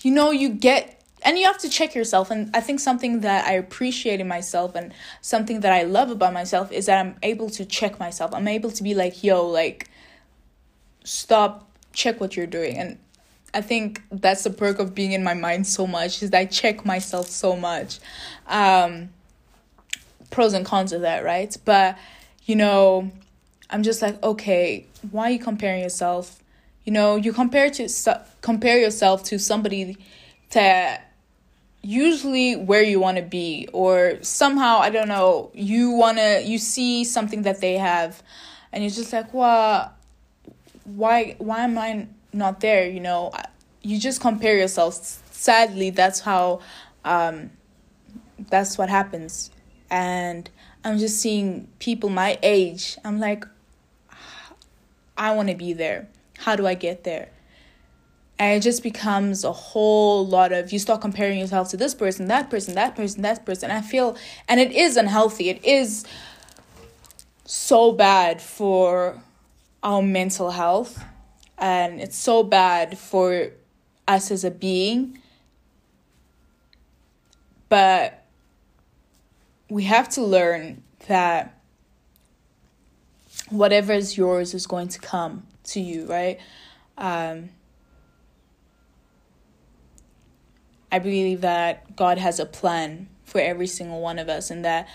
you 0.00 0.10
know, 0.10 0.30
you 0.30 0.48
get 0.48 0.98
and 1.22 1.38
you 1.38 1.44
have 1.46 1.58
to 1.58 1.68
check 1.68 1.94
yourself. 1.94 2.30
And 2.30 2.50
i 2.54 2.60
think 2.60 2.80
something 2.80 3.20
that 3.20 3.46
i 3.46 3.52
appreciate 3.52 4.20
in 4.20 4.28
myself 4.28 4.74
and 4.74 4.92
something 5.20 5.60
that 5.60 5.72
i 5.72 5.82
love 5.82 6.10
about 6.10 6.32
myself 6.32 6.70
is 6.72 6.86
that 6.86 6.98
i'm 6.98 7.16
able 7.22 7.50
to 7.50 7.64
check 7.64 7.98
myself. 7.98 8.32
I'm 8.34 8.48
able 8.48 8.70
to 8.70 8.82
be 8.82 8.94
like 8.94 9.24
yo 9.24 9.46
like 9.46 9.90
stop 11.04 11.70
check 11.92 12.20
what 12.20 12.36
you're 12.36 12.46
doing. 12.46 12.76
And 12.78 12.98
i 13.52 13.60
think 13.60 14.02
that's 14.10 14.44
the 14.44 14.50
perk 14.50 14.78
of 14.78 14.94
being 14.94 15.12
in 15.12 15.24
my 15.24 15.34
mind 15.34 15.66
so 15.66 15.86
much 15.86 16.22
is 16.22 16.30
that 16.30 16.38
i 16.38 16.44
check 16.44 16.84
myself 16.84 17.26
so 17.28 17.56
much. 17.56 17.98
Um 18.46 19.10
pros 20.30 20.52
and 20.52 20.64
cons 20.64 20.92
of 20.92 21.02
that, 21.02 21.24
right? 21.24 21.56
But 21.64 21.98
you 22.44 22.56
know, 22.56 23.10
I'm 23.70 23.82
just 23.82 24.00
like, 24.00 24.22
okay, 24.22 24.86
why 25.10 25.28
are 25.28 25.30
you 25.30 25.38
comparing 25.38 25.82
yourself? 25.82 26.42
You 26.84 26.92
know, 26.92 27.16
you 27.16 27.32
compare 27.32 27.70
to 27.70 27.88
compare 28.40 28.78
yourself 28.78 29.22
to 29.24 29.38
somebody 29.38 29.98
that 30.52 31.12
usually 31.82 32.56
where 32.56 32.82
you 32.82 32.98
want 32.98 33.18
to 33.18 33.22
be 33.22 33.68
or 33.72 34.18
somehow 34.22 34.78
I 34.78 34.90
don't 34.90 35.08
know, 35.08 35.50
you 35.54 35.90
want 35.90 36.18
to 36.18 36.42
you 36.44 36.58
see 36.58 37.04
something 37.04 37.42
that 37.42 37.60
they 37.60 37.74
have 37.74 38.22
and 38.72 38.82
you're 38.82 38.90
just 38.90 39.12
like, 39.12 39.32
"Well, 39.32 39.92
why 40.84 41.36
why 41.38 41.60
am 41.60 41.78
I 41.78 42.06
not 42.32 42.60
there?" 42.60 42.88
You 42.88 43.00
know, 43.00 43.32
you 43.82 43.98
just 43.98 44.20
compare 44.20 44.56
yourself. 44.56 44.94
Sadly, 45.30 45.90
that's 45.90 46.20
how 46.20 46.60
um 47.04 47.50
that's 48.50 48.78
what 48.78 48.88
happens 48.88 49.50
and 49.90 50.48
I'm 50.84 50.98
just 50.98 51.20
seeing 51.20 51.68
people 51.78 52.08
my 52.10 52.38
age. 52.42 52.96
I'm 53.04 53.20
like, 53.20 53.44
I 55.16 55.34
want 55.34 55.48
to 55.48 55.54
be 55.54 55.72
there. 55.72 56.08
How 56.38 56.56
do 56.56 56.66
I 56.66 56.74
get 56.74 57.04
there? 57.04 57.30
And 58.38 58.56
it 58.56 58.62
just 58.62 58.84
becomes 58.84 59.42
a 59.42 59.52
whole 59.52 60.24
lot 60.24 60.52
of 60.52 60.72
you 60.72 60.78
start 60.78 61.00
comparing 61.00 61.40
yourself 61.40 61.70
to 61.70 61.76
this 61.76 61.92
person, 61.92 62.28
that 62.28 62.48
person, 62.48 62.74
that 62.74 62.94
person, 62.94 63.22
that 63.22 63.44
person. 63.44 63.70
I 63.72 63.80
feel, 63.80 64.16
and 64.46 64.60
it 64.60 64.70
is 64.70 64.96
unhealthy. 64.96 65.48
It 65.48 65.64
is 65.64 66.04
so 67.44 67.90
bad 67.90 68.40
for 68.40 69.20
our 69.82 70.02
mental 70.02 70.52
health, 70.52 71.02
and 71.56 72.00
it's 72.00 72.16
so 72.16 72.44
bad 72.44 72.96
for 72.96 73.48
us 74.06 74.30
as 74.30 74.44
a 74.44 74.52
being. 74.52 75.20
But 77.68 78.24
we 79.70 79.84
have 79.84 80.08
to 80.10 80.22
learn 80.22 80.82
that 81.08 81.58
whatever 83.50 83.92
is 83.92 84.16
yours 84.16 84.54
is 84.54 84.66
going 84.66 84.88
to 84.88 84.98
come 84.98 85.46
to 85.64 85.80
you, 85.80 86.06
right? 86.06 86.38
Um, 86.96 87.50
I 90.90 90.98
believe 90.98 91.42
that 91.42 91.96
God 91.96 92.18
has 92.18 92.40
a 92.40 92.46
plan 92.46 93.08
for 93.24 93.40
every 93.40 93.66
single 93.66 94.00
one 94.00 94.18
of 94.18 94.28
us 94.28 94.50
and 94.50 94.64
that 94.64 94.88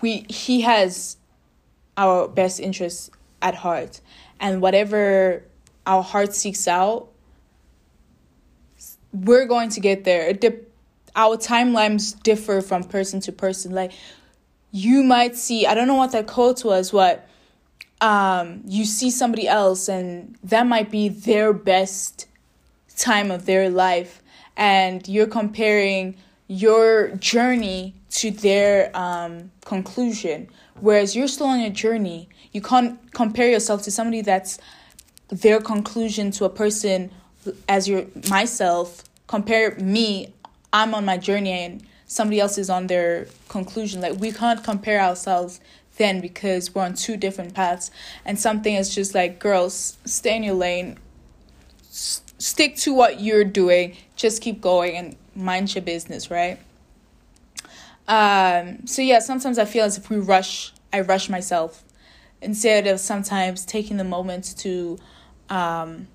we 0.00 0.24
he 0.28 0.62
has 0.62 1.18
our 1.96 2.26
best 2.28 2.58
interests 2.58 3.10
at 3.42 3.54
heart 3.54 4.00
and 4.40 4.62
whatever 4.62 5.44
our 5.86 6.02
heart 6.02 6.34
seeks 6.34 6.66
out 6.66 7.08
we're 9.12 9.46
going 9.46 9.68
to 9.68 9.80
get 9.80 10.04
there 10.04 10.26
it 10.28 10.40
our 11.16 11.36
timelines 11.36 12.22
differ 12.22 12.60
from 12.60 12.84
person 12.84 13.20
to 13.22 13.32
person. 13.32 13.72
Like 13.72 13.92
you 14.70 15.02
might 15.02 15.34
see, 15.34 15.66
I 15.66 15.74
don't 15.74 15.88
know 15.88 15.94
what 15.94 16.12
that 16.12 16.26
quote 16.26 16.64
was, 16.64 16.92
what 16.92 17.28
um 18.02 18.60
you 18.66 18.84
see 18.84 19.10
somebody 19.10 19.48
else 19.48 19.88
and 19.88 20.36
that 20.44 20.66
might 20.66 20.90
be 20.90 21.08
their 21.08 21.54
best 21.54 22.28
time 22.96 23.30
of 23.30 23.46
their 23.46 23.70
life. 23.70 24.22
And 24.56 25.06
you're 25.08 25.26
comparing 25.26 26.16
your 26.46 27.08
journey 27.16 27.94
to 28.10 28.30
their 28.30 28.96
um 28.96 29.50
conclusion. 29.64 30.48
Whereas 30.80 31.16
you're 31.16 31.28
still 31.28 31.46
on 31.46 31.60
your 31.60 31.70
journey. 31.70 32.28
You 32.52 32.60
can't 32.60 33.00
compare 33.12 33.50
yourself 33.50 33.82
to 33.84 33.90
somebody 33.90 34.20
that's 34.20 34.58
their 35.28 35.60
conclusion 35.60 36.30
to 36.32 36.44
a 36.44 36.50
person 36.50 37.10
as 37.68 37.88
your 37.88 38.06
myself 38.28 39.02
compare 39.26 39.74
me 39.76 40.32
I'm 40.72 40.94
on 40.94 41.04
my 41.04 41.16
journey 41.16 41.52
and 41.52 41.86
somebody 42.06 42.40
else 42.40 42.58
is 42.58 42.70
on 42.70 42.86
their 42.86 43.26
conclusion. 43.48 44.00
Like 44.00 44.18
we 44.18 44.32
can't 44.32 44.62
compare 44.62 45.00
ourselves 45.00 45.60
then 45.96 46.20
because 46.20 46.74
we're 46.74 46.82
on 46.82 46.94
two 46.94 47.16
different 47.16 47.54
paths. 47.54 47.90
And 48.24 48.38
something 48.38 48.74
is 48.74 48.94
just 48.94 49.14
like, 49.14 49.38
girls, 49.38 49.96
stay 50.04 50.36
in 50.36 50.42
your 50.42 50.54
lane, 50.54 50.98
S- 51.88 52.22
stick 52.38 52.76
to 52.76 52.92
what 52.92 53.20
you're 53.20 53.44
doing, 53.44 53.96
just 54.14 54.42
keep 54.42 54.60
going 54.60 54.96
and 54.96 55.16
mind 55.34 55.74
your 55.74 55.82
business, 55.82 56.30
right? 56.30 56.58
Um, 58.08 58.86
so 58.86 59.02
yeah, 59.02 59.18
sometimes 59.18 59.58
I 59.58 59.64
feel 59.64 59.84
as 59.84 59.98
if 59.98 60.10
we 60.10 60.18
rush, 60.18 60.72
I 60.92 61.00
rush 61.00 61.28
myself 61.28 61.82
instead 62.40 62.86
of 62.86 63.00
sometimes 63.00 63.64
taking 63.64 63.96
the 63.96 64.04
moment 64.04 64.56
to 64.58 64.98
um, 65.48 66.06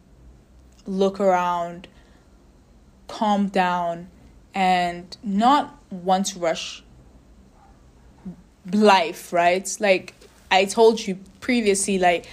look 0.86 1.20
around, 1.20 1.88
calm 3.08 3.48
down, 3.48 4.08
and 4.54 5.18
not 5.24 5.78
want 5.90 6.28
to 6.28 6.40
rush 6.40 6.84
life, 8.72 9.34
right? 9.34 9.78
Like 9.80 10.14
I 10.50 10.66
told 10.66 11.06
you 11.06 11.20
previously, 11.40 12.00
like 12.00 12.28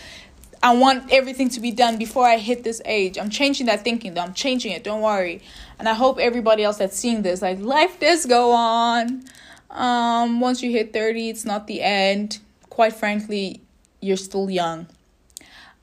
I 0.62 0.74
want 0.74 1.12
everything 1.12 1.48
to 1.50 1.60
be 1.60 1.70
done 1.70 1.98
before 1.98 2.26
I 2.26 2.38
hit 2.38 2.64
this 2.64 2.82
age. 2.84 3.16
I'm 3.18 3.30
changing 3.30 3.66
that 3.66 3.84
thinking 3.84 4.14
though. 4.14 4.22
I'm 4.22 4.34
changing 4.34 4.72
it. 4.72 4.82
Don't 4.84 5.00
worry. 5.00 5.40
And 5.78 5.88
I 5.88 5.94
hope 5.94 6.18
everybody 6.18 6.64
else 6.64 6.78
that's 6.78 6.96
seeing 6.96 7.22
this, 7.22 7.42
like 7.42 7.60
life 7.60 8.00
does 8.00 8.26
go 8.26 8.52
on. 8.52 9.24
Um, 9.70 10.40
once 10.40 10.62
you 10.62 10.70
hit 10.70 10.92
30, 10.92 11.28
it's 11.28 11.44
not 11.44 11.66
the 11.66 11.82
end. 11.82 12.38
Quite 12.70 12.94
frankly, 12.94 13.60
you're 14.00 14.16
still 14.16 14.50
young. 14.50 14.86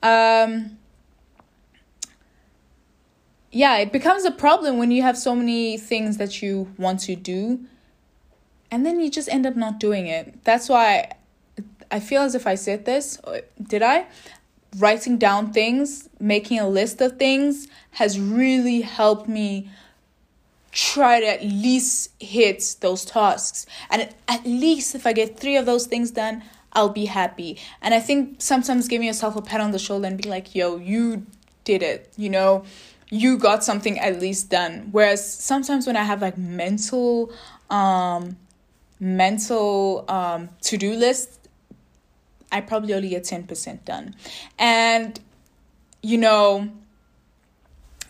Um, 0.01 0.77
yeah, 3.55 3.77
it 3.77 3.93
becomes 3.93 4.25
a 4.25 4.31
problem 4.31 4.77
when 4.77 4.91
you 4.91 5.01
have 5.01 5.17
so 5.17 5.33
many 5.33 5.77
things 5.77 6.17
that 6.17 6.41
you 6.41 6.74
want 6.77 7.00
to 7.01 7.15
do 7.15 7.65
and 8.69 8.85
then 8.85 9.00
you 9.00 9.09
just 9.09 9.29
end 9.29 9.45
up 9.45 9.55
not 9.55 9.79
doing 9.79 10.07
it. 10.07 10.43
That's 10.43 10.67
why 10.67 11.13
I 11.89 12.01
feel 12.01 12.24
as 12.24 12.35
if 12.35 12.45
I 12.45 12.55
said 12.55 12.83
this. 12.83 13.17
Uh, 13.24 13.39
did 13.63 13.81
I? 13.81 14.07
Writing 14.77 15.17
down 15.17 15.53
things, 15.53 16.09
making 16.19 16.59
a 16.59 16.67
list 16.67 17.00
of 17.00 17.17
things 17.17 17.69
has 17.91 18.19
really 18.19 18.81
helped 18.81 19.29
me 19.29 19.69
try 20.74 21.21
to 21.21 21.25
at 21.25 21.41
least 21.41 22.12
hit 22.19 22.75
those 22.81 23.05
tasks. 23.05 23.65
And 23.89 24.09
at 24.27 24.45
least 24.45 24.95
if 24.95 25.07
I 25.07 25.13
get 25.13 25.39
three 25.39 25.55
of 25.55 25.65
those 25.65 25.88
things 25.88 26.12
done, 26.12 26.43
I'll 26.74 26.89
be 26.89 27.05
happy. 27.05 27.57
And 27.81 27.93
I 27.93 28.01
think 28.01 28.41
sometimes 28.41 28.89
giving 28.89 29.07
yourself 29.07 29.38
a 29.38 29.41
pat 29.41 29.62
on 29.62 29.71
the 29.71 29.79
shoulder 29.79 30.07
and 30.07 30.21
be 30.21 30.27
like, 30.27 30.53
yo, 30.53 30.75
you 30.75 31.25
did 31.63 31.81
it, 31.81 32.12
you 32.17 32.29
know, 32.29 32.65
you 33.09 33.38
got 33.38 33.63
something 33.63 34.00
at 34.00 34.19
least 34.19 34.50
done. 34.50 34.89
Whereas 34.91 35.24
sometimes 35.25 35.88
when 35.88 35.95
I 35.95 36.03
have 36.03 36.21
like 36.21 36.38
mental, 36.38 37.31
um, 37.69 38.38
mental 39.00 40.05
um 40.07 40.50
to-do 40.62 40.93
list, 40.93 41.45
I 42.51 42.62
probably 42.62 42.93
only 42.93 43.09
get 43.09 43.24
10% 43.24 43.83
done. 43.83 44.15
And, 44.57 45.19
you 46.01 46.17
know, 46.17 46.69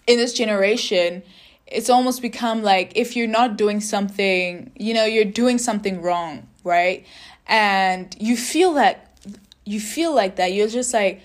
in 0.08 0.18
this 0.18 0.34
generation, 0.34 1.24
it's 1.66 1.90
almost 1.90 2.22
become 2.22 2.62
like 2.62 2.92
if 2.96 3.16
you're 3.16 3.28
not 3.28 3.58
doing 3.58 3.82
something, 3.82 4.72
you 4.76 4.94
know, 4.94 5.06
you're 5.06 5.26
doing 5.26 5.58
something 5.58 6.02
wrong, 6.02 6.48
right? 6.64 7.06
And 7.48 8.16
you 8.20 8.38
feel 8.38 8.74
that 8.76 9.18
you 9.66 9.80
feel 9.80 10.14
like 10.14 10.36
that. 10.36 10.54
You're 10.54 10.68
just 10.68 10.94
like, 10.94 11.22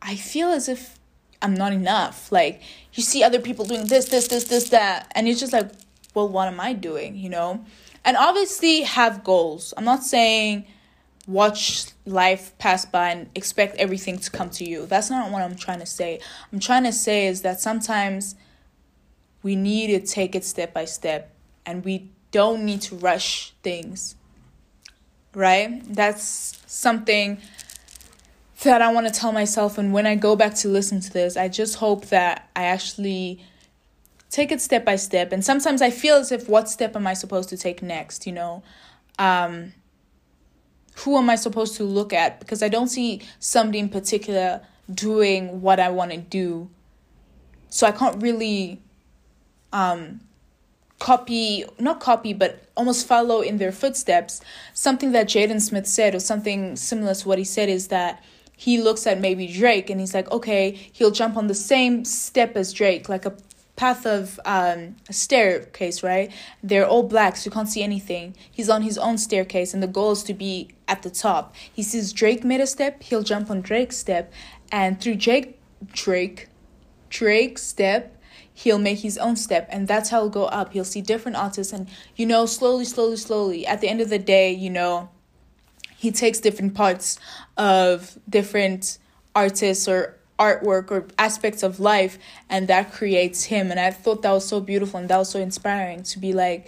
I 0.00 0.16
feel 0.16 0.48
as 0.48 0.68
if 0.68 0.98
I'm 1.42 1.54
not 1.54 1.72
enough. 1.72 2.32
Like 2.32 2.62
you 2.96 3.02
see 3.02 3.22
other 3.22 3.40
people 3.40 3.64
doing 3.64 3.86
this, 3.86 4.06
this, 4.06 4.28
this, 4.28 4.44
this, 4.44 4.70
that, 4.70 5.10
and 5.14 5.28
it's 5.28 5.40
just 5.40 5.52
like, 5.52 5.70
well, 6.14 6.28
what 6.28 6.48
am 6.48 6.60
I 6.60 6.72
doing? 6.72 7.16
You 7.16 7.28
know? 7.28 7.64
And 8.04 8.16
obviously 8.16 8.82
have 8.82 9.22
goals. 9.24 9.74
I'm 9.76 9.84
not 9.84 10.02
saying 10.02 10.66
watch 11.26 11.86
life 12.04 12.56
pass 12.58 12.84
by 12.84 13.10
and 13.10 13.28
expect 13.34 13.76
everything 13.76 14.18
to 14.18 14.30
come 14.30 14.48
to 14.50 14.64
you. 14.64 14.86
That's 14.86 15.10
not 15.10 15.30
what 15.30 15.42
I'm 15.42 15.56
trying 15.56 15.80
to 15.80 15.86
say. 15.86 16.20
I'm 16.52 16.60
trying 16.60 16.84
to 16.84 16.92
say 16.92 17.26
is 17.26 17.42
that 17.42 17.60
sometimes 17.60 18.36
we 19.42 19.56
need 19.56 19.88
to 19.88 20.06
take 20.06 20.34
it 20.34 20.44
step 20.44 20.72
by 20.72 20.84
step 20.84 21.34
and 21.64 21.84
we 21.84 22.10
don't 22.30 22.64
need 22.64 22.80
to 22.82 22.96
rush 22.96 23.52
things. 23.62 24.14
Right? 25.34 25.82
That's 25.92 26.58
something 26.66 27.38
that 28.66 28.82
I 28.82 28.92
want 28.92 29.06
to 29.06 29.12
tell 29.12 29.32
myself. 29.32 29.78
And 29.78 29.92
when 29.92 30.06
I 30.06 30.14
go 30.14 30.36
back 30.36 30.54
to 30.56 30.68
listen 30.68 31.00
to 31.00 31.12
this, 31.12 31.36
I 31.36 31.48
just 31.48 31.76
hope 31.76 32.06
that 32.06 32.50
I 32.54 32.64
actually 32.64 33.42
take 34.30 34.52
it 34.52 34.60
step 34.60 34.84
by 34.84 34.96
step. 34.96 35.32
And 35.32 35.44
sometimes 35.44 35.80
I 35.80 35.90
feel 35.90 36.16
as 36.16 36.30
if, 36.30 36.48
what 36.48 36.68
step 36.68 36.94
am 36.94 37.06
I 37.06 37.14
supposed 37.14 37.48
to 37.48 37.56
take 37.56 37.82
next? 37.82 38.26
You 38.26 38.32
know, 38.32 38.62
um, 39.18 39.72
who 40.98 41.16
am 41.16 41.30
I 41.30 41.36
supposed 41.36 41.76
to 41.76 41.84
look 41.84 42.12
at? 42.12 42.40
Because 42.40 42.62
I 42.62 42.68
don't 42.68 42.88
see 42.88 43.22
somebody 43.38 43.78
in 43.78 43.88
particular 43.88 44.60
doing 44.92 45.62
what 45.62 45.80
I 45.80 45.88
want 45.88 46.10
to 46.12 46.18
do. 46.18 46.70
So 47.70 47.86
I 47.86 47.92
can't 47.92 48.22
really 48.22 48.80
um, 49.72 50.20
copy, 50.98 51.64
not 51.78 52.00
copy, 52.00 52.32
but 52.32 52.64
almost 52.76 53.06
follow 53.06 53.40
in 53.40 53.58
their 53.58 53.72
footsteps. 53.72 54.40
Something 54.72 55.12
that 55.12 55.26
Jaden 55.26 55.60
Smith 55.60 55.86
said, 55.86 56.14
or 56.14 56.20
something 56.20 56.76
similar 56.76 57.14
to 57.14 57.28
what 57.28 57.38
he 57.38 57.44
said, 57.44 57.68
is 57.68 57.88
that 57.88 58.22
he 58.56 58.80
looks 58.80 59.06
at 59.06 59.20
maybe 59.20 59.46
Drake 59.46 59.90
and 59.90 60.00
he's 60.00 60.14
like, 60.14 60.30
okay, 60.32 60.70
he'll 60.92 61.10
jump 61.10 61.36
on 61.36 61.46
the 61.46 61.54
same 61.54 62.04
step 62.04 62.56
as 62.56 62.72
Drake, 62.72 63.08
like 63.08 63.26
a 63.26 63.36
path 63.76 64.06
of 64.06 64.40
um, 64.46 64.96
a 65.08 65.12
staircase, 65.12 66.02
right? 66.02 66.32
They're 66.62 66.86
all 66.86 67.02
black, 67.02 67.36
so 67.36 67.48
you 67.48 67.50
can't 67.52 67.68
see 67.68 67.82
anything. 67.82 68.34
He's 68.50 68.70
on 68.70 68.82
his 68.82 68.96
own 68.96 69.18
staircase, 69.18 69.74
and 69.74 69.82
the 69.82 69.86
goal 69.86 70.12
is 70.12 70.22
to 70.24 70.34
be 70.34 70.70
at 70.88 71.02
the 71.02 71.10
top. 71.10 71.54
He 71.70 71.82
sees 71.82 72.12
Drake 72.14 72.42
made 72.42 72.60
a 72.60 72.66
step, 72.66 73.02
he'll 73.02 73.22
jump 73.22 73.50
on 73.50 73.60
Drake's 73.60 73.98
step, 73.98 74.32
and 74.72 74.98
through 75.00 75.16
Jake, 75.16 75.60
Drake, 75.92 76.48
Drake's 77.10 77.62
step, 77.62 78.14
he'll 78.54 78.78
make 78.78 79.00
his 79.00 79.18
own 79.18 79.36
step 79.36 79.68
and 79.70 79.86
that's 79.86 80.08
how 80.08 80.22
he'll 80.22 80.30
go 80.30 80.46
up 80.46 80.72
he'll 80.72 80.82
see 80.82 81.02
different 81.02 81.36
artists 81.36 81.74
and 81.74 81.86
you 82.16 82.24
know 82.24 82.46
slowly 82.46 82.86
slowly 82.86 83.16
slowly 83.16 83.66
at 83.66 83.82
the 83.82 83.88
end 83.88 84.00
of 84.00 84.08
the 84.08 84.18
day 84.18 84.50
you 84.50 84.70
know 84.70 85.10
he 86.06 86.12
takes 86.12 86.38
different 86.40 86.74
parts 86.74 87.18
of 87.56 88.18
different 88.28 88.98
artists 89.34 89.88
or 89.88 90.16
artwork 90.38 90.90
or 90.90 91.06
aspects 91.18 91.62
of 91.62 91.80
life 91.80 92.18
and 92.48 92.68
that 92.68 92.92
creates 92.92 93.44
him 93.44 93.70
and 93.70 93.80
i 93.80 93.90
thought 93.90 94.22
that 94.22 94.32
was 94.32 94.46
so 94.46 94.60
beautiful 94.60 95.00
and 95.00 95.08
that 95.08 95.18
was 95.18 95.30
so 95.30 95.40
inspiring 95.40 96.02
to 96.02 96.18
be 96.18 96.32
like 96.32 96.66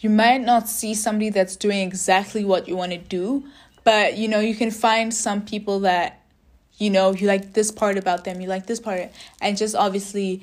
you 0.00 0.10
might 0.10 0.42
not 0.52 0.68
see 0.68 0.94
somebody 0.94 1.30
that's 1.30 1.56
doing 1.56 1.80
exactly 1.86 2.44
what 2.44 2.68
you 2.68 2.76
want 2.76 2.92
to 2.92 2.98
do 2.98 3.42
but 3.84 4.18
you 4.18 4.28
know 4.28 4.40
you 4.40 4.54
can 4.54 4.70
find 4.70 5.14
some 5.14 5.40
people 5.42 5.80
that 5.80 6.22
you 6.78 6.90
know 6.90 7.12
you 7.12 7.26
like 7.26 7.54
this 7.54 7.70
part 7.70 7.96
about 7.96 8.24
them 8.24 8.40
you 8.40 8.48
like 8.48 8.66
this 8.66 8.80
part 8.80 9.10
and 9.40 9.56
just 9.56 9.74
obviously 9.74 10.42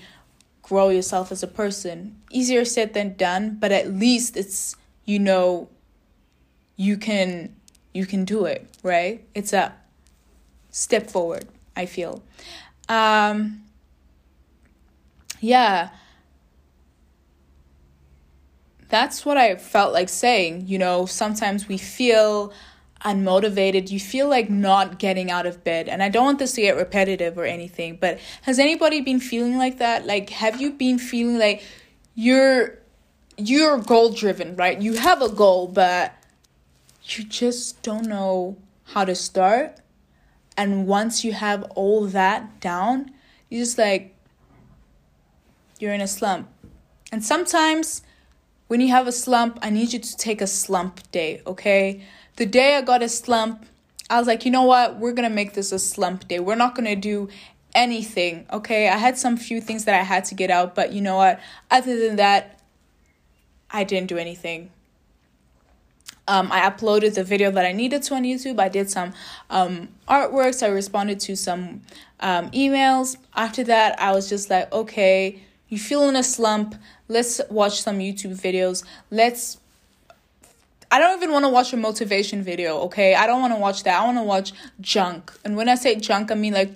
grow 0.68 0.90
yourself 0.90 1.32
as 1.32 1.44
a 1.44 1.48
person. 1.48 2.20
Easier 2.30 2.66
said 2.66 2.94
than 2.94 3.16
done, 3.16 3.58
but 3.60 3.72
at 3.72 3.94
least 3.94 4.36
it's 4.36 4.76
you 5.06 5.20
know 5.20 5.70
you 6.76 6.98
can 6.98 7.56
you 7.98 8.06
can 8.06 8.24
do 8.26 8.46
it, 8.46 8.70
right? 8.84 9.26
It's 9.34 9.54
a 9.54 9.74
step 10.70 11.10
forward, 11.10 11.48
I 11.76 11.86
feel. 11.86 12.24
Um 12.88 13.64
yeah. 15.40 15.90
That's 18.90 19.26
what 19.26 19.38
I 19.38 19.56
felt 19.56 19.92
like 19.94 20.10
saying. 20.10 20.68
You 20.68 20.78
know, 20.78 21.06
sometimes 21.06 21.68
we 21.68 21.78
feel 21.78 22.54
unmotivated, 23.06 23.92
you 23.92 24.00
feel 24.00 24.28
like 24.28 24.50
not 24.50 24.98
getting 24.98 25.30
out 25.30 25.46
of 25.46 25.64
bed. 25.64 25.88
And 25.88 26.02
I 26.02 26.10
don't 26.10 26.26
want 26.26 26.40
this 26.40 26.54
to 26.54 26.62
get 26.62 26.76
repetitive 26.76 27.38
or 27.38 27.46
anything, 27.46 27.98
but 28.00 28.20
has 28.44 28.58
anybody 28.60 29.02
been 29.02 29.20
feeling 29.20 29.58
like 29.58 29.78
that? 29.80 30.06
Like 30.06 30.30
have 30.30 30.62
you 30.62 30.72
been 30.72 31.00
feeling 31.00 31.38
like 31.38 31.64
you're 32.16 32.80
you're 33.38 33.78
goal 33.78 34.12
driven, 34.12 34.56
right? 34.56 34.82
You 34.82 34.94
have 34.94 35.22
a 35.22 35.30
goal, 35.30 35.68
but 35.68 36.14
you 37.16 37.24
just 37.24 37.82
don't 37.84 38.08
know 38.08 38.58
how 38.86 39.06
to 39.06 39.14
start. 39.14 39.78
And 40.58 40.88
once 40.88 41.24
you 41.24 41.34
have 41.34 41.64
all 41.76 42.08
that 42.08 42.60
down, 42.60 43.12
you 43.50 43.60
just 43.60 43.78
like 43.78 44.16
you're 45.80 45.94
in 45.94 46.02
a 46.02 46.08
slump. 46.08 46.50
And 47.12 47.24
sometimes 47.24 48.02
when 48.68 48.82
you 48.82 48.90
have 48.90 49.08
a 49.08 49.12
slump, 49.12 49.60
I 49.62 49.70
need 49.70 49.94
you 49.94 50.00
to 50.00 50.18
take 50.18 50.42
a 50.42 50.48
slump 50.48 51.12
day, 51.12 51.42
okay? 51.46 52.02
the 52.38 52.46
day 52.46 52.76
I 52.76 52.82
got 52.82 53.04
a 53.04 53.10
slump, 53.10 53.66
I 54.10 54.18
was 54.18 54.28
like, 54.28 54.46
you 54.46 54.52
know 54.52 54.64
what? 54.64 54.98
We're 54.98 55.12
to 55.30 55.36
make 55.36 55.54
this 55.54 55.72
a 55.72 55.80
slump 55.80 56.28
day. 56.28 56.40
We're 56.40 56.56
not 56.56 56.76
to 56.86 56.96
do 56.96 57.30
anything, 57.76 58.46
okay? 58.54 58.88
I 58.88 58.98
had 58.98 59.18
some 59.18 59.36
few 59.38 59.60
things 59.60 59.86
that 59.86 60.00
I 60.00 60.04
had 60.04 60.24
to 60.26 60.36
get 60.36 60.50
out, 60.50 60.74
but 60.74 60.94
you 60.94 61.02
know 61.02 61.18
what? 61.18 61.40
Other 61.70 62.00
than 62.00 62.16
that, 62.16 62.62
I 63.70 63.84
didn't 63.84 64.08
do 64.08 64.18
anything. 64.18 64.72
Um, 66.28 66.52
I 66.52 66.62
uploaded 66.70 67.16
the 67.16 67.24
video 67.24 67.52
that 67.52 67.66
I 67.66 67.72
needed 67.72 68.04
to 68.04 68.16
on 68.16 68.24
YouTube. 68.24 68.60
I 68.60 68.70
did 68.70 68.90
some 68.90 69.14
um, 69.50 69.90
artworks. 70.08 70.62
I 70.62 70.68
responded 70.68 71.20
to 71.22 71.36
some 71.36 71.82
um, 72.20 72.52
emails. 72.52 73.18
After 73.36 73.64
that, 73.66 74.00
I 74.00 74.12
was 74.12 74.28
just 74.28 74.50
like, 74.50 74.72
okay, 74.74 75.42
you 75.70 75.78
feel 75.78 76.08
in 76.10 76.16
a 76.16 76.24
slump. 76.24 76.76
Let's 77.08 77.40
watch 77.50 77.82
some 77.82 78.00
YouTube 78.00 78.40
videos. 78.40 78.84
Let's 79.10 79.60
I 80.90 81.00
don't 81.00 81.18
even 81.18 81.32
want 81.34 81.44
to 81.44 81.50
watch 81.50 81.74
a 81.74 81.78
motivation 81.78 82.42
video, 82.44 82.80
okay? 82.84 83.14
I 83.14 83.28
don't 83.28 83.42
want 83.42 83.54
to 83.54 83.60
watch 83.60 83.84
that. 83.84 84.02
I 84.02 84.06
want 84.06 84.18
to 84.18 84.24
watch 84.24 84.54
junk. 84.80 85.34
And 85.44 85.58
when 85.58 85.68
I 85.68 85.76
say 85.76 85.96
junk, 85.96 86.32
I 86.32 86.36
mean 86.36 86.54
like. 86.54 86.72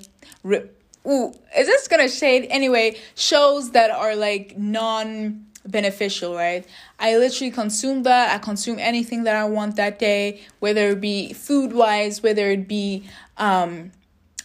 Ooh, 1.03 1.33
is 1.57 1.65
this 1.65 1.87
gonna 1.87 2.07
shade? 2.07 2.45
Anyway, 2.51 2.95
shows 3.15 3.71
that 3.71 3.89
are 3.89 4.15
like 4.15 4.55
non 4.55 5.47
beneficial, 5.65 6.35
right? 6.35 6.65
I 6.99 7.17
literally 7.17 7.51
consume 7.51 8.03
that. 8.03 8.33
I 8.33 8.37
consume 8.37 8.79
anything 8.79 9.23
that 9.23 9.35
I 9.35 9.45
want 9.45 9.75
that 9.75 9.99
day, 9.99 10.41
whether 10.59 10.89
it 10.89 11.01
be 11.01 11.33
food 11.33 11.73
wise, 11.73 12.23
whether 12.23 12.49
it 12.49 12.67
be 12.67 13.07
um, 13.37 13.91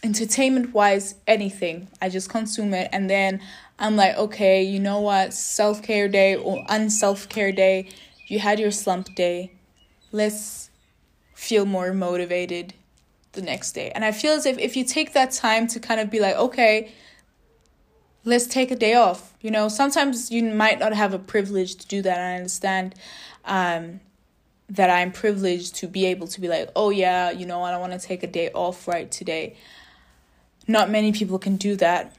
entertainment 0.03 0.73
wise, 0.73 1.15
anything. 1.27 1.87
I 2.01 2.09
just 2.09 2.29
consume 2.29 2.73
it. 2.73 2.89
And 2.91 3.09
then 3.09 3.41
I'm 3.79 3.95
like, 3.95 4.15
okay, 4.17 4.63
you 4.63 4.79
know 4.79 4.99
what? 4.99 5.33
Self 5.33 5.81
care 5.81 6.07
day 6.07 6.35
or 6.35 6.63
unself 6.69 7.29
care 7.29 7.51
day. 7.51 7.89
You 8.27 8.39
had 8.39 8.59
your 8.59 8.71
slump 8.71 9.15
day 9.15 9.51
let's 10.11 10.69
feel 11.33 11.65
more 11.65 11.93
motivated 11.93 12.73
the 13.33 13.41
next 13.41 13.73
day. 13.73 13.91
And 13.93 14.03
I 14.03 14.11
feel 14.11 14.33
as 14.33 14.45
if 14.45 14.57
if 14.57 14.75
you 14.75 14.83
take 14.83 15.13
that 15.13 15.31
time 15.31 15.67
to 15.67 15.79
kind 15.79 15.99
of 15.99 16.09
be 16.09 16.19
like, 16.19 16.35
okay, 16.35 16.91
let's 18.27 18.45
take 18.45 18.71
a 18.71 18.75
day 18.75 18.93
off. 18.93 19.33
You 19.41 19.51
know, 19.51 19.69
sometimes 19.69 20.29
you 20.29 20.43
might 20.43 20.79
not 20.79 20.93
have 20.93 21.13
a 21.13 21.19
privilege 21.19 21.75
to 21.75 21.87
do 21.87 22.01
that. 22.01 22.19
I 22.19 22.35
understand 22.35 22.93
um, 23.45 24.01
that 24.69 24.89
I'm 24.89 25.13
privileged 25.13 25.75
to 25.75 25.87
be 25.87 26.05
able 26.07 26.27
to 26.27 26.41
be 26.41 26.49
like, 26.49 26.69
oh 26.75 26.89
yeah, 26.89 27.31
you 27.31 27.45
know, 27.45 27.63
I 27.63 27.71
don't 27.71 27.79
want 27.79 27.93
to 27.93 27.99
take 27.99 28.23
a 28.23 28.27
day 28.27 28.51
off 28.51 28.85
right 28.85 29.09
today. 29.09 29.55
Not 30.67 30.89
many 30.89 31.13
people 31.13 31.39
can 31.39 31.55
do 31.55 31.77
that. 31.77 32.17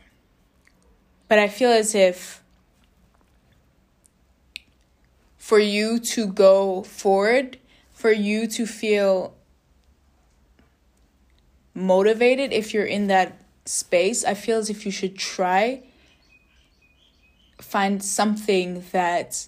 But 1.29 1.39
I 1.39 1.49
feel 1.49 1.71
as 1.71 1.95
if 1.95 2.43
for 5.37 5.59
you 5.59 5.99
to 5.99 6.27
go 6.27 6.85
forward, 6.85 7.59
for 7.93 8.11
you 8.11 8.47
to 8.47 8.65
feel 8.65 9.35
motivated 11.75 12.51
if 12.55 12.73
you're 12.73 12.87
in 12.87 13.09
that 13.09 13.39
space, 13.67 14.25
I 14.25 14.33
feel 14.33 14.57
as 14.57 14.71
if 14.71 14.87
you 14.87 14.91
should 14.91 15.19
try 15.19 15.83
find 17.59 18.03
something 18.03 18.85
that 18.93 19.47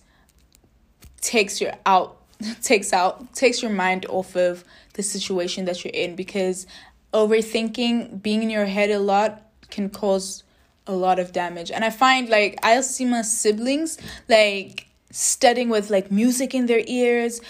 takes 1.20 1.61
your 1.61 1.73
out 1.87 2.16
takes 2.62 2.92
out 2.92 3.33
takes 3.35 3.62
your 3.62 3.70
mind 3.70 4.07
off 4.07 4.37
of 4.37 4.64
the 4.94 5.03
situation 5.03 5.64
that 5.66 5.85
you're 5.85 5.94
in 5.94 6.16
because 6.16 6.66
overthinking 7.12 8.23
being 8.23 8.42
in 8.42 8.51
your 8.51 8.66
head 8.66 8.90
a 8.90 8.99
lot 8.99 9.42
can 9.70 9.88
cause 9.88 10.42
a 10.87 10.92
lot 10.94 11.18
of 11.18 11.33
damage. 11.33 11.70
And 11.70 11.85
i 11.85 11.90
find 11.90 12.29
like 12.29 12.59
i'll 12.62 12.83
see 12.83 13.05
my 13.05 13.23
siblings 13.23 13.99
like 14.29 14.87
studying 15.11 15.68
with 15.68 15.90
like 15.90 16.11
music 16.11 16.55
in 16.55 16.66
their 16.66 16.83
ears 16.87 17.40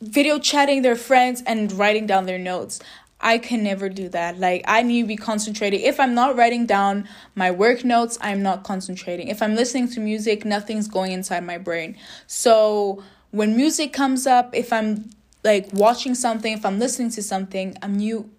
video 0.00 0.38
chatting 0.38 0.82
their 0.82 0.96
friends 0.96 1.42
and 1.46 1.72
writing 1.72 2.06
down 2.06 2.26
their 2.26 2.38
notes 2.38 2.80
I 3.24 3.38
can 3.38 3.64
never 3.64 3.88
do 3.88 4.10
that. 4.10 4.38
Like 4.38 4.62
I 4.68 4.82
need 4.82 5.02
to 5.02 5.08
be 5.08 5.16
concentrating. 5.16 5.80
If 5.80 5.98
I'm 5.98 6.14
not 6.14 6.36
writing 6.36 6.66
down 6.66 7.08
my 7.34 7.50
work 7.50 7.82
notes, 7.82 8.18
I'm 8.20 8.42
not 8.42 8.62
concentrating. 8.62 9.28
If 9.28 9.40
I'm 9.42 9.54
listening 9.56 9.88
to 9.88 10.00
music, 10.00 10.44
nothing's 10.44 10.86
going 10.86 11.12
inside 11.12 11.44
my 11.44 11.56
brain. 11.56 11.96
So 12.26 13.02
when 13.30 13.56
music 13.56 13.94
comes 13.94 14.26
up, 14.26 14.54
if 14.54 14.72
I'm 14.72 15.10
like 15.42 15.70
watching 15.72 16.14
something, 16.14 16.52
if 16.52 16.66
I'm 16.66 16.78
listening 16.78 17.10
to 17.12 17.22
something, 17.22 17.76
I'm 17.82 17.96
new 17.96 18.30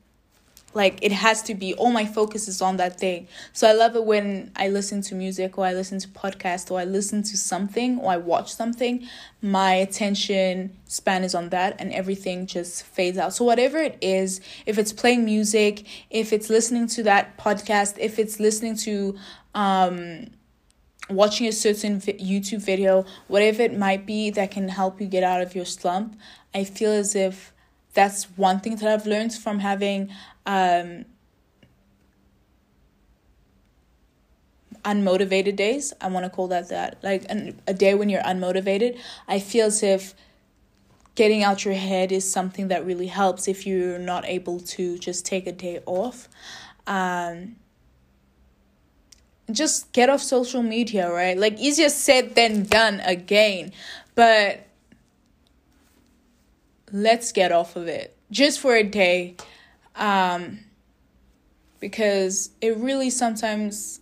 like 0.75 0.99
it 1.01 1.11
has 1.11 1.41
to 1.43 1.55
be 1.55 1.73
all 1.75 1.91
my 1.91 2.05
focus 2.05 2.47
is 2.47 2.61
on 2.61 2.77
that 2.77 2.99
thing. 2.99 3.27
So 3.53 3.67
i 3.67 3.73
love 3.73 3.95
it 3.95 4.05
when 4.05 4.51
i 4.55 4.67
listen 4.67 5.01
to 5.03 5.15
music 5.15 5.57
or 5.57 5.65
i 5.65 5.73
listen 5.73 5.99
to 5.99 6.07
podcast 6.09 6.69
or 6.69 6.79
i 6.79 6.83
listen 6.83 7.23
to 7.23 7.37
something 7.37 7.99
or 7.99 8.11
i 8.11 8.17
watch 8.17 8.53
something 8.53 9.07
my 9.41 9.73
attention 9.75 10.75
span 10.85 11.23
is 11.23 11.33
on 11.33 11.49
that 11.49 11.75
and 11.79 11.91
everything 11.93 12.45
just 12.47 12.83
fades 12.83 13.17
out. 13.17 13.33
So 13.33 13.45
whatever 13.45 13.77
it 13.77 13.97
is 14.01 14.41
if 14.65 14.77
it's 14.77 14.93
playing 14.93 15.25
music 15.25 15.85
if 16.09 16.33
it's 16.33 16.49
listening 16.49 16.87
to 16.87 17.03
that 17.03 17.37
podcast 17.37 17.97
if 17.97 18.19
it's 18.19 18.39
listening 18.39 18.75
to 18.77 19.17
um 19.53 20.27
watching 21.09 21.47
a 21.47 21.51
certain 21.51 21.99
youtube 22.01 22.61
video 22.61 23.05
whatever 23.27 23.61
it 23.61 23.77
might 23.77 24.07
be 24.07 24.31
that 24.31 24.49
can 24.49 24.67
help 24.67 24.99
you 24.99 25.05
get 25.05 25.23
out 25.23 25.39
of 25.39 25.53
your 25.53 25.65
slump 25.65 26.19
i 26.55 26.63
feel 26.63 26.91
as 26.91 27.15
if 27.15 27.53
that's 27.95 28.25
one 28.37 28.59
thing 28.59 28.75
that 28.75 28.87
I've 28.87 29.07
learned 29.07 29.33
from 29.33 29.59
having 29.59 30.11
um, 30.45 31.05
unmotivated 34.83 35.55
days. 35.55 35.93
I 35.99 36.09
want 36.09 36.25
to 36.25 36.29
call 36.29 36.47
that 36.49 36.69
that. 36.69 37.03
Like 37.03 37.25
an, 37.29 37.59
a 37.67 37.73
day 37.73 37.95
when 37.95 38.09
you're 38.09 38.21
unmotivated, 38.21 38.99
I 39.27 39.39
feel 39.39 39.65
as 39.67 39.81
if 39.81 40.13
getting 41.15 41.43
out 41.43 41.65
your 41.65 41.73
head 41.73 42.11
is 42.11 42.29
something 42.29 42.67
that 42.67 42.85
really 42.85 43.07
helps 43.07 43.47
if 43.47 43.65
you're 43.65 43.97
not 43.97 44.25
able 44.25 44.59
to 44.59 44.99
just 44.99 45.25
take 45.25 45.47
a 45.47 45.51
day 45.51 45.81
off. 45.85 46.29
Um, 46.85 47.55
just 49.51 49.91
get 49.93 50.09
off 50.09 50.21
social 50.21 50.61
media, 50.61 51.11
right? 51.11 51.37
Like 51.37 51.57
easier 51.57 51.89
said 51.89 52.35
than 52.35 52.63
done 52.63 52.99
again. 53.01 53.71
But 54.15 54.64
let's 56.91 57.31
get 57.31 57.51
off 57.51 57.75
of 57.75 57.87
it 57.87 58.15
just 58.31 58.59
for 58.59 58.75
a 58.75 58.83
day. 58.83 59.35
Um, 59.95 60.59
because 61.79 62.49
it 62.61 62.75
really 62.77 63.09
sometimes 63.09 63.99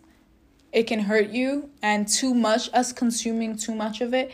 it 0.71 0.83
can 0.83 0.99
hurt 0.99 1.29
you 1.31 1.69
and 1.81 2.07
too 2.07 2.33
much 2.33 2.69
us 2.73 2.93
consuming 2.93 3.57
too 3.57 3.75
much 3.75 3.99
of 3.99 4.13
it. 4.13 4.31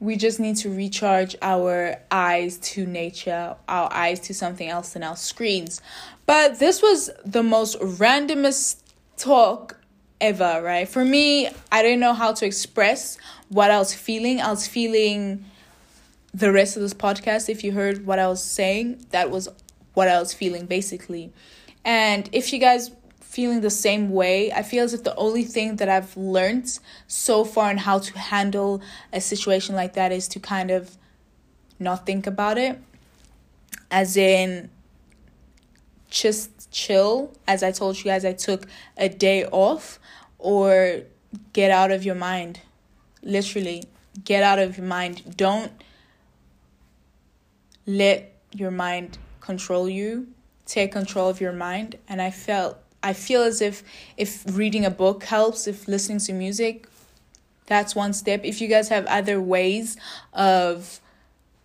We 0.00 0.16
just 0.16 0.40
need 0.40 0.56
to 0.56 0.74
recharge 0.74 1.36
our 1.40 2.00
eyes 2.10 2.58
to 2.58 2.84
nature 2.84 3.54
our 3.68 3.92
eyes 3.92 4.20
to 4.20 4.34
something 4.34 4.68
else 4.68 4.92
than 4.92 5.02
our 5.02 5.16
screens. 5.16 5.80
But 6.26 6.58
this 6.58 6.82
was 6.82 7.10
the 7.24 7.42
most 7.42 7.78
randomest 7.78 8.82
talk 9.16 9.78
ever 10.20 10.60
right? 10.62 10.88
For 10.88 11.04
me 11.04 11.48
i 11.70 11.82
didn't 11.82 12.00
know 12.00 12.14
how 12.14 12.32
to 12.32 12.46
express 12.46 13.18
what 13.48 13.70
i 13.70 13.78
was 13.78 13.94
feeling. 13.94 14.40
I 14.40 14.50
was 14.50 14.66
feeling 14.66 15.44
the 16.34 16.52
rest 16.52 16.76
of 16.76 16.82
this 16.82 16.92
podcast, 16.92 17.48
if 17.48 17.62
you 17.62 17.72
heard 17.72 18.04
what 18.04 18.18
I 18.18 18.26
was 18.26 18.42
saying, 18.42 19.06
that 19.10 19.30
was 19.30 19.48
what 19.94 20.08
I 20.08 20.18
was 20.18 20.34
feeling 20.34 20.66
basically. 20.66 21.32
And 21.84 22.28
if 22.32 22.52
you 22.52 22.58
guys 22.58 22.90
feeling 23.20 23.60
the 23.60 23.70
same 23.70 24.10
way, 24.10 24.52
I 24.52 24.62
feel 24.62 24.84
as 24.84 24.92
if 24.92 25.04
the 25.04 25.14
only 25.16 25.44
thing 25.44 25.76
that 25.76 25.88
I've 25.88 26.16
learned 26.16 26.78
so 27.06 27.44
far 27.44 27.70
on 27.70 27.78
how 27.78 28.00
to 28.00 28.18
handle 28.18 28.82
a 29.12 29.20
situation 29.20 29.74
like 29.74 29.94
that 29.94 30.10
is 30.12 30.26
to 30.28 30.40
kind 30.40 30.70
of 30.70 30.96
not 31.78 32.04
think 32.04 32.26
about 32.26 32.58
it. 32.58 32.78
As 33.90 34.16
in 34.16 34.70
just 36.10 36.70
chill. 36.70 37.32
As 37.46 37.62
I 37.62 37.72
told 37.72 37.98
you 37.98 38.04
guys, 38.04 38.24
I 38.24 38.32
took 38.32 38.66
a 38.96 39.08
day 39.08 39.44
off 39.46 39.98
or 40.38 41.02
get 41.52 41.70
out 41.70 41.90
of 41.90 42.04
your 42.04 42.14
mind. 42.14 42.60
Literally, 43.22 43.84
get 44.24 44.42
out 44.42 44.58
of 44.58 44.78
your 44.78 44.86
mind. 44.86 45.36
Don't 45.36 45.72
let 47.86 48.32
your 48.52 48.70
mind 48.70 49.18
control 49.40 49.88
you 49.88 50.28
take 50.66 50.92
control 50.92 51.28
of 51.28 51.40
your 51.40 51.52
mind. 51.52 51.98
And 52.08 52.22
i 52.22 52.30
felt 52.30 52.78
i 53.02 53.12
feel 53.12 53.42
as 53.42 53.60
if 53.60 53.82
if 54.16 54.44
reading 54.56 54.84
a 54.84 54.90
book 54.90 55.24
helps 55.24 55.66
if 55.66 55.86
listening 55.86 56.18
to 56.18 56.32
music 56.32 56.88
that's 57.66 57.94
one 57.94 58.12
step. 58.12 58.42
If 58.44 58.60
you 58.60 58.68
guys 58.68 58.88
have 58.88 59.06
other 59.06 59.40
ways 59.40 59.96
of 60.32 61.00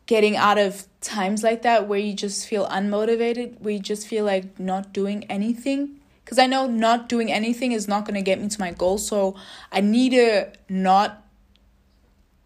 getting 0.06 0.38
out 0.38 0.58
of 0.58 0.86
times 1.02 1.44
like 1.44 1.62
that 1.64 1.88
where 1.88 2.00
you 2.00 2.14
just 2.14 2.48
feel 2.48 2.68
unmotivated 2.68 3.60
where 3.62 3.74
you 3.74 3.80
just 3.80 4.08
feel 4.08 4.26
like 4.26 4.60
not 4.60 4.92
doing 4.92 5.24
anything 5.26 6.00
because 6.26 6.40
i 6.40 6.48
know 6.48 6.66
not 6.66 7.08
doing 7.08 7.32
anything 7.32 7.72
is 7.72 7.88
not 7.88 8.06
going 8.06 8.16
to 8.16 8.22
get 8.22 8.42
me 8.42 8.48
to 8.50 8.60
my 8.60 8.72
goal. 8.72 8.98
So 8.98 9.36
i 9.72 9.82
need 9.82 10.12
to 10.12 10.52
not 10.68 11.24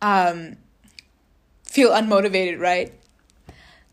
um 0.02 0.58
feel 1.64 1.92
unmotivated 1.92 2.60
right 2.60 2.94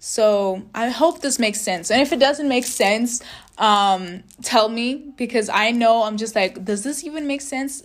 so 0.02 0.62
I 0.74 0.88
hope 0.88 1.20
this 1.20 1.38
makes 1.38 1.60
sense. 1.60 1.90
And 1.90 2.00
if 2.00 2.10
it 2.10 2.18
doesn't 2.18 2.48
make 2.48 2.64
sense, 2.64 3.22
um, 3.58 4.22
tell 4.42 4.70
me 4.70 4.94
because 4.94 5.50
I 5.50 5.72
know 5.72 6.04
I'm 6.04 6.16
just 6.16 6.34
like, 6.34 6.64
does 6.64 6.82
this 6.82 7.04
even 7.04 7.26
make 7.26 7.42
sense? 7.42 7.82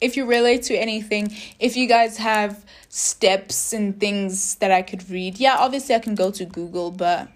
If 0.00 0.16
you 0.16 0.24
relate 0.24 0.62
to 0.64 0.74
anything, 0.74 1.30
if 1.60 1.76
you 1.76 1.86
guys 1.86 2.16
have 2.16 2.64
steps 2.88 3.74
and 3.74 4.00
things 4.00 4.54
that 4.56 4.70
I 4.70 4.80
could 4.80 5.08
read, 5.10 5.38
yeah, 5.38 5.56
obviously 5.58 5.94
I 5.94 5.98
can 5.98 6.14
go 6.14 6.30
to 6.30 6.46
Google, 6.46 6.90
but 6.90 7.28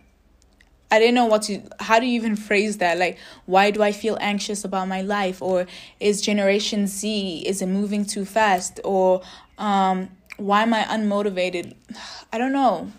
I 0.91 0.99
didn't 0.99 1.15
know 1.15 1.27
what 1.27 1.43
to 1.43 1.61
how 1.79 2.01
do 2.01 2.07
you 2.07 2.15
even 2.15 2.35
phrase 2.35 2.79
that? 2.79 2.97
Like 2.99 3.19
why 3.45 3.71
do 3.71 3.83
I 3.83 3.93
feel 3.93 4.17
anxious 4.23 4.65
about 4.65 4.89
my 4.89 5.03
life 5.03 5.43
or 5.43 5.67
is 6.01 6.23
generation 6.23 6.87
Z 6.87 7.43
is 7.47 7.61
it 7.61 7.67
moving 7.67 8.07
too 8.07 8.25
fast 8.25 8.81
or 8.85 9.21
um 9.59 10.09
why 10.39 10.63
am 10.63 10.73
I 10.73 10.85
unmotivated? 10.85 11.75
I 12.33 12.39
don't 12.39 12.53
know. 12.53 12.91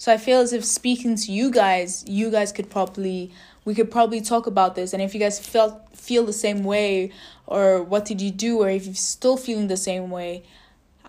So 0.00 0.10
I 0.10 0.16
feel 0.16 0.40
as 0.40 0.54
if 0.54 0.64
speaking 0.64 1.14
to 1.16 1.30
you 1.30 1.50
guys, 1.50 2.06
you 2.08 2.30
guys 2.30 2.52
could 2.52 2.70
probably 2.70 3.32
we 3.66 3.74
could 3.74 3.90
probably 3.90 4.22
talk 4.22 4.46
about 4.46 4.74
this 4.74 4.94
and 4.94 5.02
if 5.02 5.12
you 5.12 5.20
guys 5.20 5.38
felt 5.38 5.94
feel 5.94 6.24
the 6.24 6.32
same 6.32 6.64
way 6.64 7.12
or 7.46 7.82
what 7.82 8.06
did 8.06 8.18
you 8.18 8.30
do 8.30 8.62
or 8.62 8.70
if 8.70 8.86
you're 8.86 8.94
still 8.94 9.36
feeling 9.36 9.66
the 9.68 9.76
same 9.76 10.08
way 10.08 10.42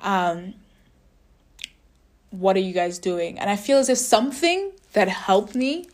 um 0.02 0.56
what 2.32 2.58
are 2.58 2.60
you 2.60 2.74
guys 2.74 3.00
doing? 3.00 3.40
And 3.40 3.50
I 3.50 3.56
feel 3.56 3.78
as 3.78 3.88
if 3.88 3.98
something 3.98 4.74
that 4.92 5.08
helped 5.08 5.56
me 5.56 5.88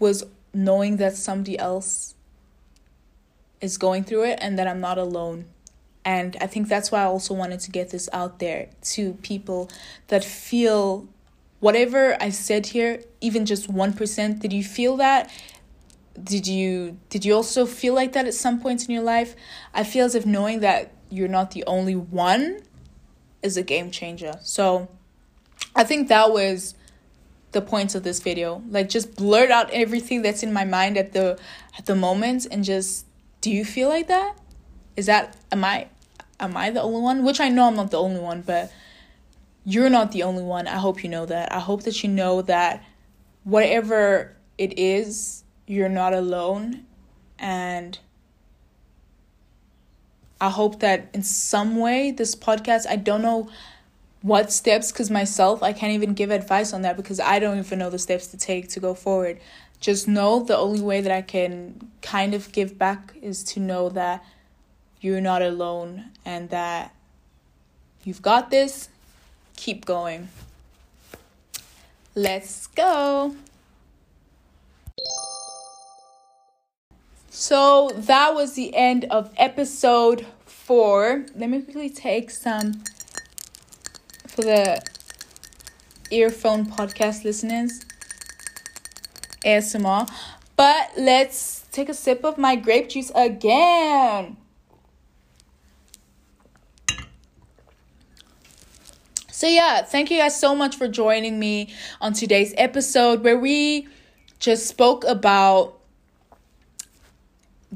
was 0.00 0.24
knowing 0.52 0.96
that 0.96 1.14
somebody 1.14 1.56
else 1.60 2.16
is 3.60 3.78
going 3.78 4.02
through 4.02 4.24
it 4.24 4.40
and 4.42 4.58
that 4.58 4.66
I'm 4.66 4.80
not 4.80 4.98
alone. 4.98 5.44
And 6.04 6.36
I 6.40 6.48
think 6.48 6.66
that's 6.66 6.90
why 6.90 7.02
I 7.02 7.04
also 7.04 7.34
wanted 7.34 7.60
to 7.60 7.70
get 7.70 7.90
this 7.90 8.08
out 8.12 8.40
there 8.40 8.68
to 8.94 9.12
people 9.22 9.70
that 10.08 10.24
feel 10.24 11.06
whatever 11.60 12.16
I 12.20 12.30
said 12.30 12.66
here, 12.66 13.02
even 13.20 13.46
just 13.46 13.72
1%, 13.72 14.40
did 14.40 14.52
you 14.52 14.64
feel 14.64 14.96
that? 14.96 15.30
Did 16.22 16.46
you 16.46 16.98
did 17.08 17.24
you 17.24 17.34
also 17.34 17.64
feel 17.64 17.94
like 17.94 18.12
that 18.12 18.26
at 18.26 18.34
some 18.34 18.60
point 18.60 18.84
in 18.84 18.90
your 18.90 19.02
life? 19.02 19.34
I 19.72 19.84
feel 19.84 20.04
as 20.04 20.14
if 20.14 20.26
knowing 20.26 20.60
that 20.60 20.92
you're 21.08 21.28
not 21.28 21.52
the 21.52 21.64
only 21.66 21.96
one 21.96 22.60
is 23.42 23.56
a 23.56 23.62
game 23.62 23.90
changer. 23.90 24.34
So 24.42 24.88
I 25.74 25.84
think 25.84 26.08
that 26.08 26.30
was 26.30 26.74
the 27.52 27.62
point 27.62 27.94
of 27.94 28.02
this 28.02 28.20
video. 28.20 28.62
Like 28.68 28.88
just 28.88 29.16
blurt 29.16 29.50
out 29.50 29.70
everything 29.70 30.20
that's 30.22 30.42
in 30.42 30.52
my 30.52 30.64
mind 30.64 30.98
at 30.98 31.12
the 31.12 31.38
at 31.78 31.86
the 31.86 31.94
moment 31.94 32.46
and 32.50 32.64
just 32.64 33.06
do 33.40 33.50
you 33.50 33.64
feel 33.64 33.88
like 33.88 34.08
that? 34.08 34.36
Is 34.96 35.06
that 35.06 35.36
am 35.50 35.64
I 35.64 35.88
am 36.38 36.56
I 36.56 36.70
the 36.70 36.82
only 36.82 37.00
one? 37.00 37.24
Which 37.24 37.40
I 37.40 37.48
know 37.48 37.68
I'm 37.68 37.76
not 37.76 37.90
the 37.90 38.00
only 38.00 38.20
one, 38.20 38.42
but 38.42 38.72
you're 39.64 39.90
not 39.90 40.12
the 40.12 40.22
only 40.22 40.42
one. 40.42 40.66
I 40.66 40.76
hope 40.76 41.02
you 41.02 41.10
know 41.10 41.26
that. 41.26 41.52
I 41.52 41.60
hope 41.60 41.82
that 41.82 42.02
you 42.02 42.08
know 42.08 42.42
that 42.42 42.82
whatever 43.44 44.36
it 44.58 44.78
is, 44.78 45.44
you're 45.66 45.88
not 45.88 46.14
alone. 46.14 46.86
And 47.38 47.98
I 50.40 50.50
hope 50.50 50.80
that 50.80 51.08
in 51.12 51.22
some 51.22 51.76
way, 51.76 52.10
this 52.10 52.34
podcast, 52.34 52.86
I 52.88 52.96
don't 52.96 53.22
know 53.22 53.48
what 54.22 54.52
steps, 54.52 54.92
because 54.92 55.10
myself, 55.10 55.62
I 55.62 55.72
can't 55.72 55.92
even 55.92 56.12
give 56.12 56.30
advice 56.30 56.74
on 56.74 56.82
that 56.82 56.96
because 56.96 57.20
I 57.20 57.38
don't 57.38 57.58
even 57.58 57.78
know 57.78 57.88
the 57.88 57.98
steps 57.98 58.26
to 58.28 58.36
take 58.36 58.68
to 58.70 58.80
go 58.80 58.92
forward. 58.94 59.40
Just 59.80 60.06
know 60.06 60.42
the 60.42 60.56
only 60.56 60.82
way 60.82 61.00
that 61.00 61.12
I 61.12 61.22
can 61.22 61.90
kind 62.02 62.34
of 62.34 62.52
give 62.52 62.78
back 62.78 63.14
is 63.22 63.42
to 63.44 63.60
know 63.60 63.88
that 63.90 64.22
you're 65.00 65.22
not 65.22 65.40
alone 65.40 66.10
and 66.24 66.50
that 66.50 66.94
you've 68.04 68.20
got 68.20 68.50
this. 68.50 68.90
Keep 69.60 69.84
going. 69.84 70.30
Let's 72.14 72.66
go. 72.68 73.36
So 77.28 77.90
that 77.94 78.34
was 78.34 78.54
the 78.54 78.74
end 78.74 79.04
of 79.10 79.30
episode 79.36 80.24
four. 80.46 81.26
Let 81.36 81.50
me 81.50 81.60
quickly 81.60 81.90
take 81.90 82.30
some 82.30 82.82
for 84.28 84.40
the 84.40 84.80
earphone 86.10 86.64
podcast 86.64 87.22
listeners. 87.24 87.84
ASMR. 89.44 90.10
But 90.56 90.92
let's 90.96 91.66
take 91.70 91.90
a 91.90 91.94
sip 91.94 92.24
of 92.24 92.38
my 92.38 92.56
grape 92.56 92.88
juice 92.88 93.12
again. 93.14 94.38
So, 99.40 99.46
yeah, 99.46 99.80
thank 99.80 100.10
you 100.10 100.18
guys 100.18 100.38
so 100.38 100.54
much 100.54 100.76
for 100.76 100.86
joining 100.86 101.38
me 101.38 101.72
on 101.98 102.12
today's 102.12 102.52
episode 102.58 103.24
where 103.24 103.38
we 103.38 103.88
just 104.38 104.66
spoke 104.66 105.02
about 105.04 105.78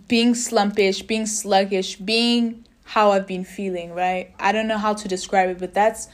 being 0.06 0.34
slumpish, 0.34 1.06
being 1.06 1.24
sluggish, 1.24 1.96
being 1.96 2.66
how 2.84 3.12
I've 3.12 3.26
been 3.26 3.44
feeling, 3.44 3.94
right? 3.94 4.30
I 4.38 4.52
don't 4.52 4.68
know 4.68 4.76
how 4.76 4.92
to 4.92 5.08
describe 5.08 5.48
it, 5.48 5.58
but 5.58 5.72
that's 5.72 6.08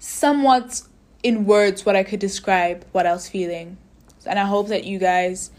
somewhat 0.00 0.82
in 1.22 1.44
words 1.46 1.86
what 1.86 1.94
I 1.94 2.02
could 2.02 2.18
describe 2.18 2.84
what 2.90 3.06
I 3.06 3.12
was 3.12 3.28
feeling. 3.28 3.76
And 4.26 4.36
I 4.36 4.46
hope 4.46 4.66
that 4.66 4.82
you 4.82 4.98
guys, 4.98 5.52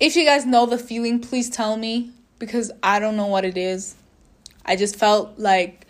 if 0.00 0.16
you 0.16 0.24
guys 0.24 0.44
know 0.44 0.66
the 0.66 0.76
feeling, 0.76 1.20
please 1.20 1.48
tell 1.48 1.76
me 1.76 2.10
because 2.40 2.72
I 2.82 2.98
don't 2.98 3.16
know 3.16 3.28
what 3.28 3.44
it 3.44 3.56
is. 3.56 3.94
I 4.64 4.74
just 4.74 4.96
felt 4.96 5.38
like 5.38 5.86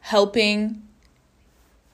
helping 0.00 0.86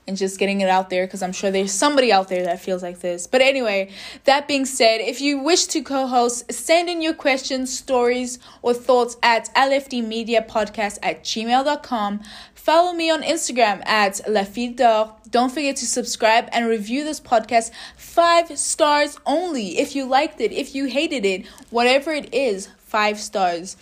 and 0.06 0.16
just 0.16 0.38
getting 0.38 0.60
it 0.60 0.68
out 0.68 0.90
there 0.90 1.06
because 1.06 1.22
I'm 1.22 1.32
sure 1.32 1.50
there's 1.50 1.72
somebody 1.72 2.12
out 2.12 2.28
there 2.28 2.44
that 2.44 2.60
feels 2.60 2.82
like 2.82 3.00
this. 3.00 3.26
But 3.26 3.40
anyway, 3.40 3.90
that 4.24 4.46
being 4.46 4.64
said, 4.64 5.00
if 5.00 5.20
you 5.20 5.38
wish 5.38 5.66
to 5.66 5.82
co 5.82 6.06
host, 6.06 6.52
send 6.52 6.88
in 6.88 7.02
your 7.02 7.14
questions, 7.14 7.76
stories, 7.76 8.38
or 8.62 8.74
thoughts 8.74 9.16
at 9.22 9.52
lfdmediapodcast 9.54 10.98
at 11.02 11.24
gmail.com. 11.24 12.20
Follow 12.54 12.92
me 12.92 13.10
on 13.10 13.22
Instagram 13.22 13.86
at 13.86 14.20
La 14.28 14.42
Fille 14.42 14.74
d'Or. 14.74 15.14
Don't 15.30 15.52
forget 15.52 15.76
to 15.76 15.86
subscribe 15.86 16.48
and 16.52 16.66
review 16.66 17.04
this 17.04 17.20
podcast 17.20 17.70
five 17.96 18.58
stars 18.58 19.20
only. 19.24 19.78
If 19.78 19.94
you 19.94 20.04
liked 20.04 20.40
it, 20.40 20.50
if 20.50 20.74
you 20.74 20.86
hated 20.86 21.24
it, 21.24 21.46
whatever 21.70 22.10
it 22.12 22.34
is, 22.34 22.68
five 22.78 23.20
stars. 23.20 23.76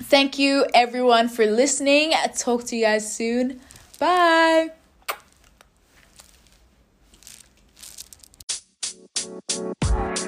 Thank 0.00 0.38
you 0.38 0.64
everyone 0.74 1.28
for 1.28 1.44
listening. 1.44 2.12
I'll 2.14 2.28
talk 2.28 2.64
to 2.66 2.76
you 2.76 2.84
guys 2.84 3.12
soon. 3.12 3.60
Bye. 3.98 4.77
Bye. 9.58 10.27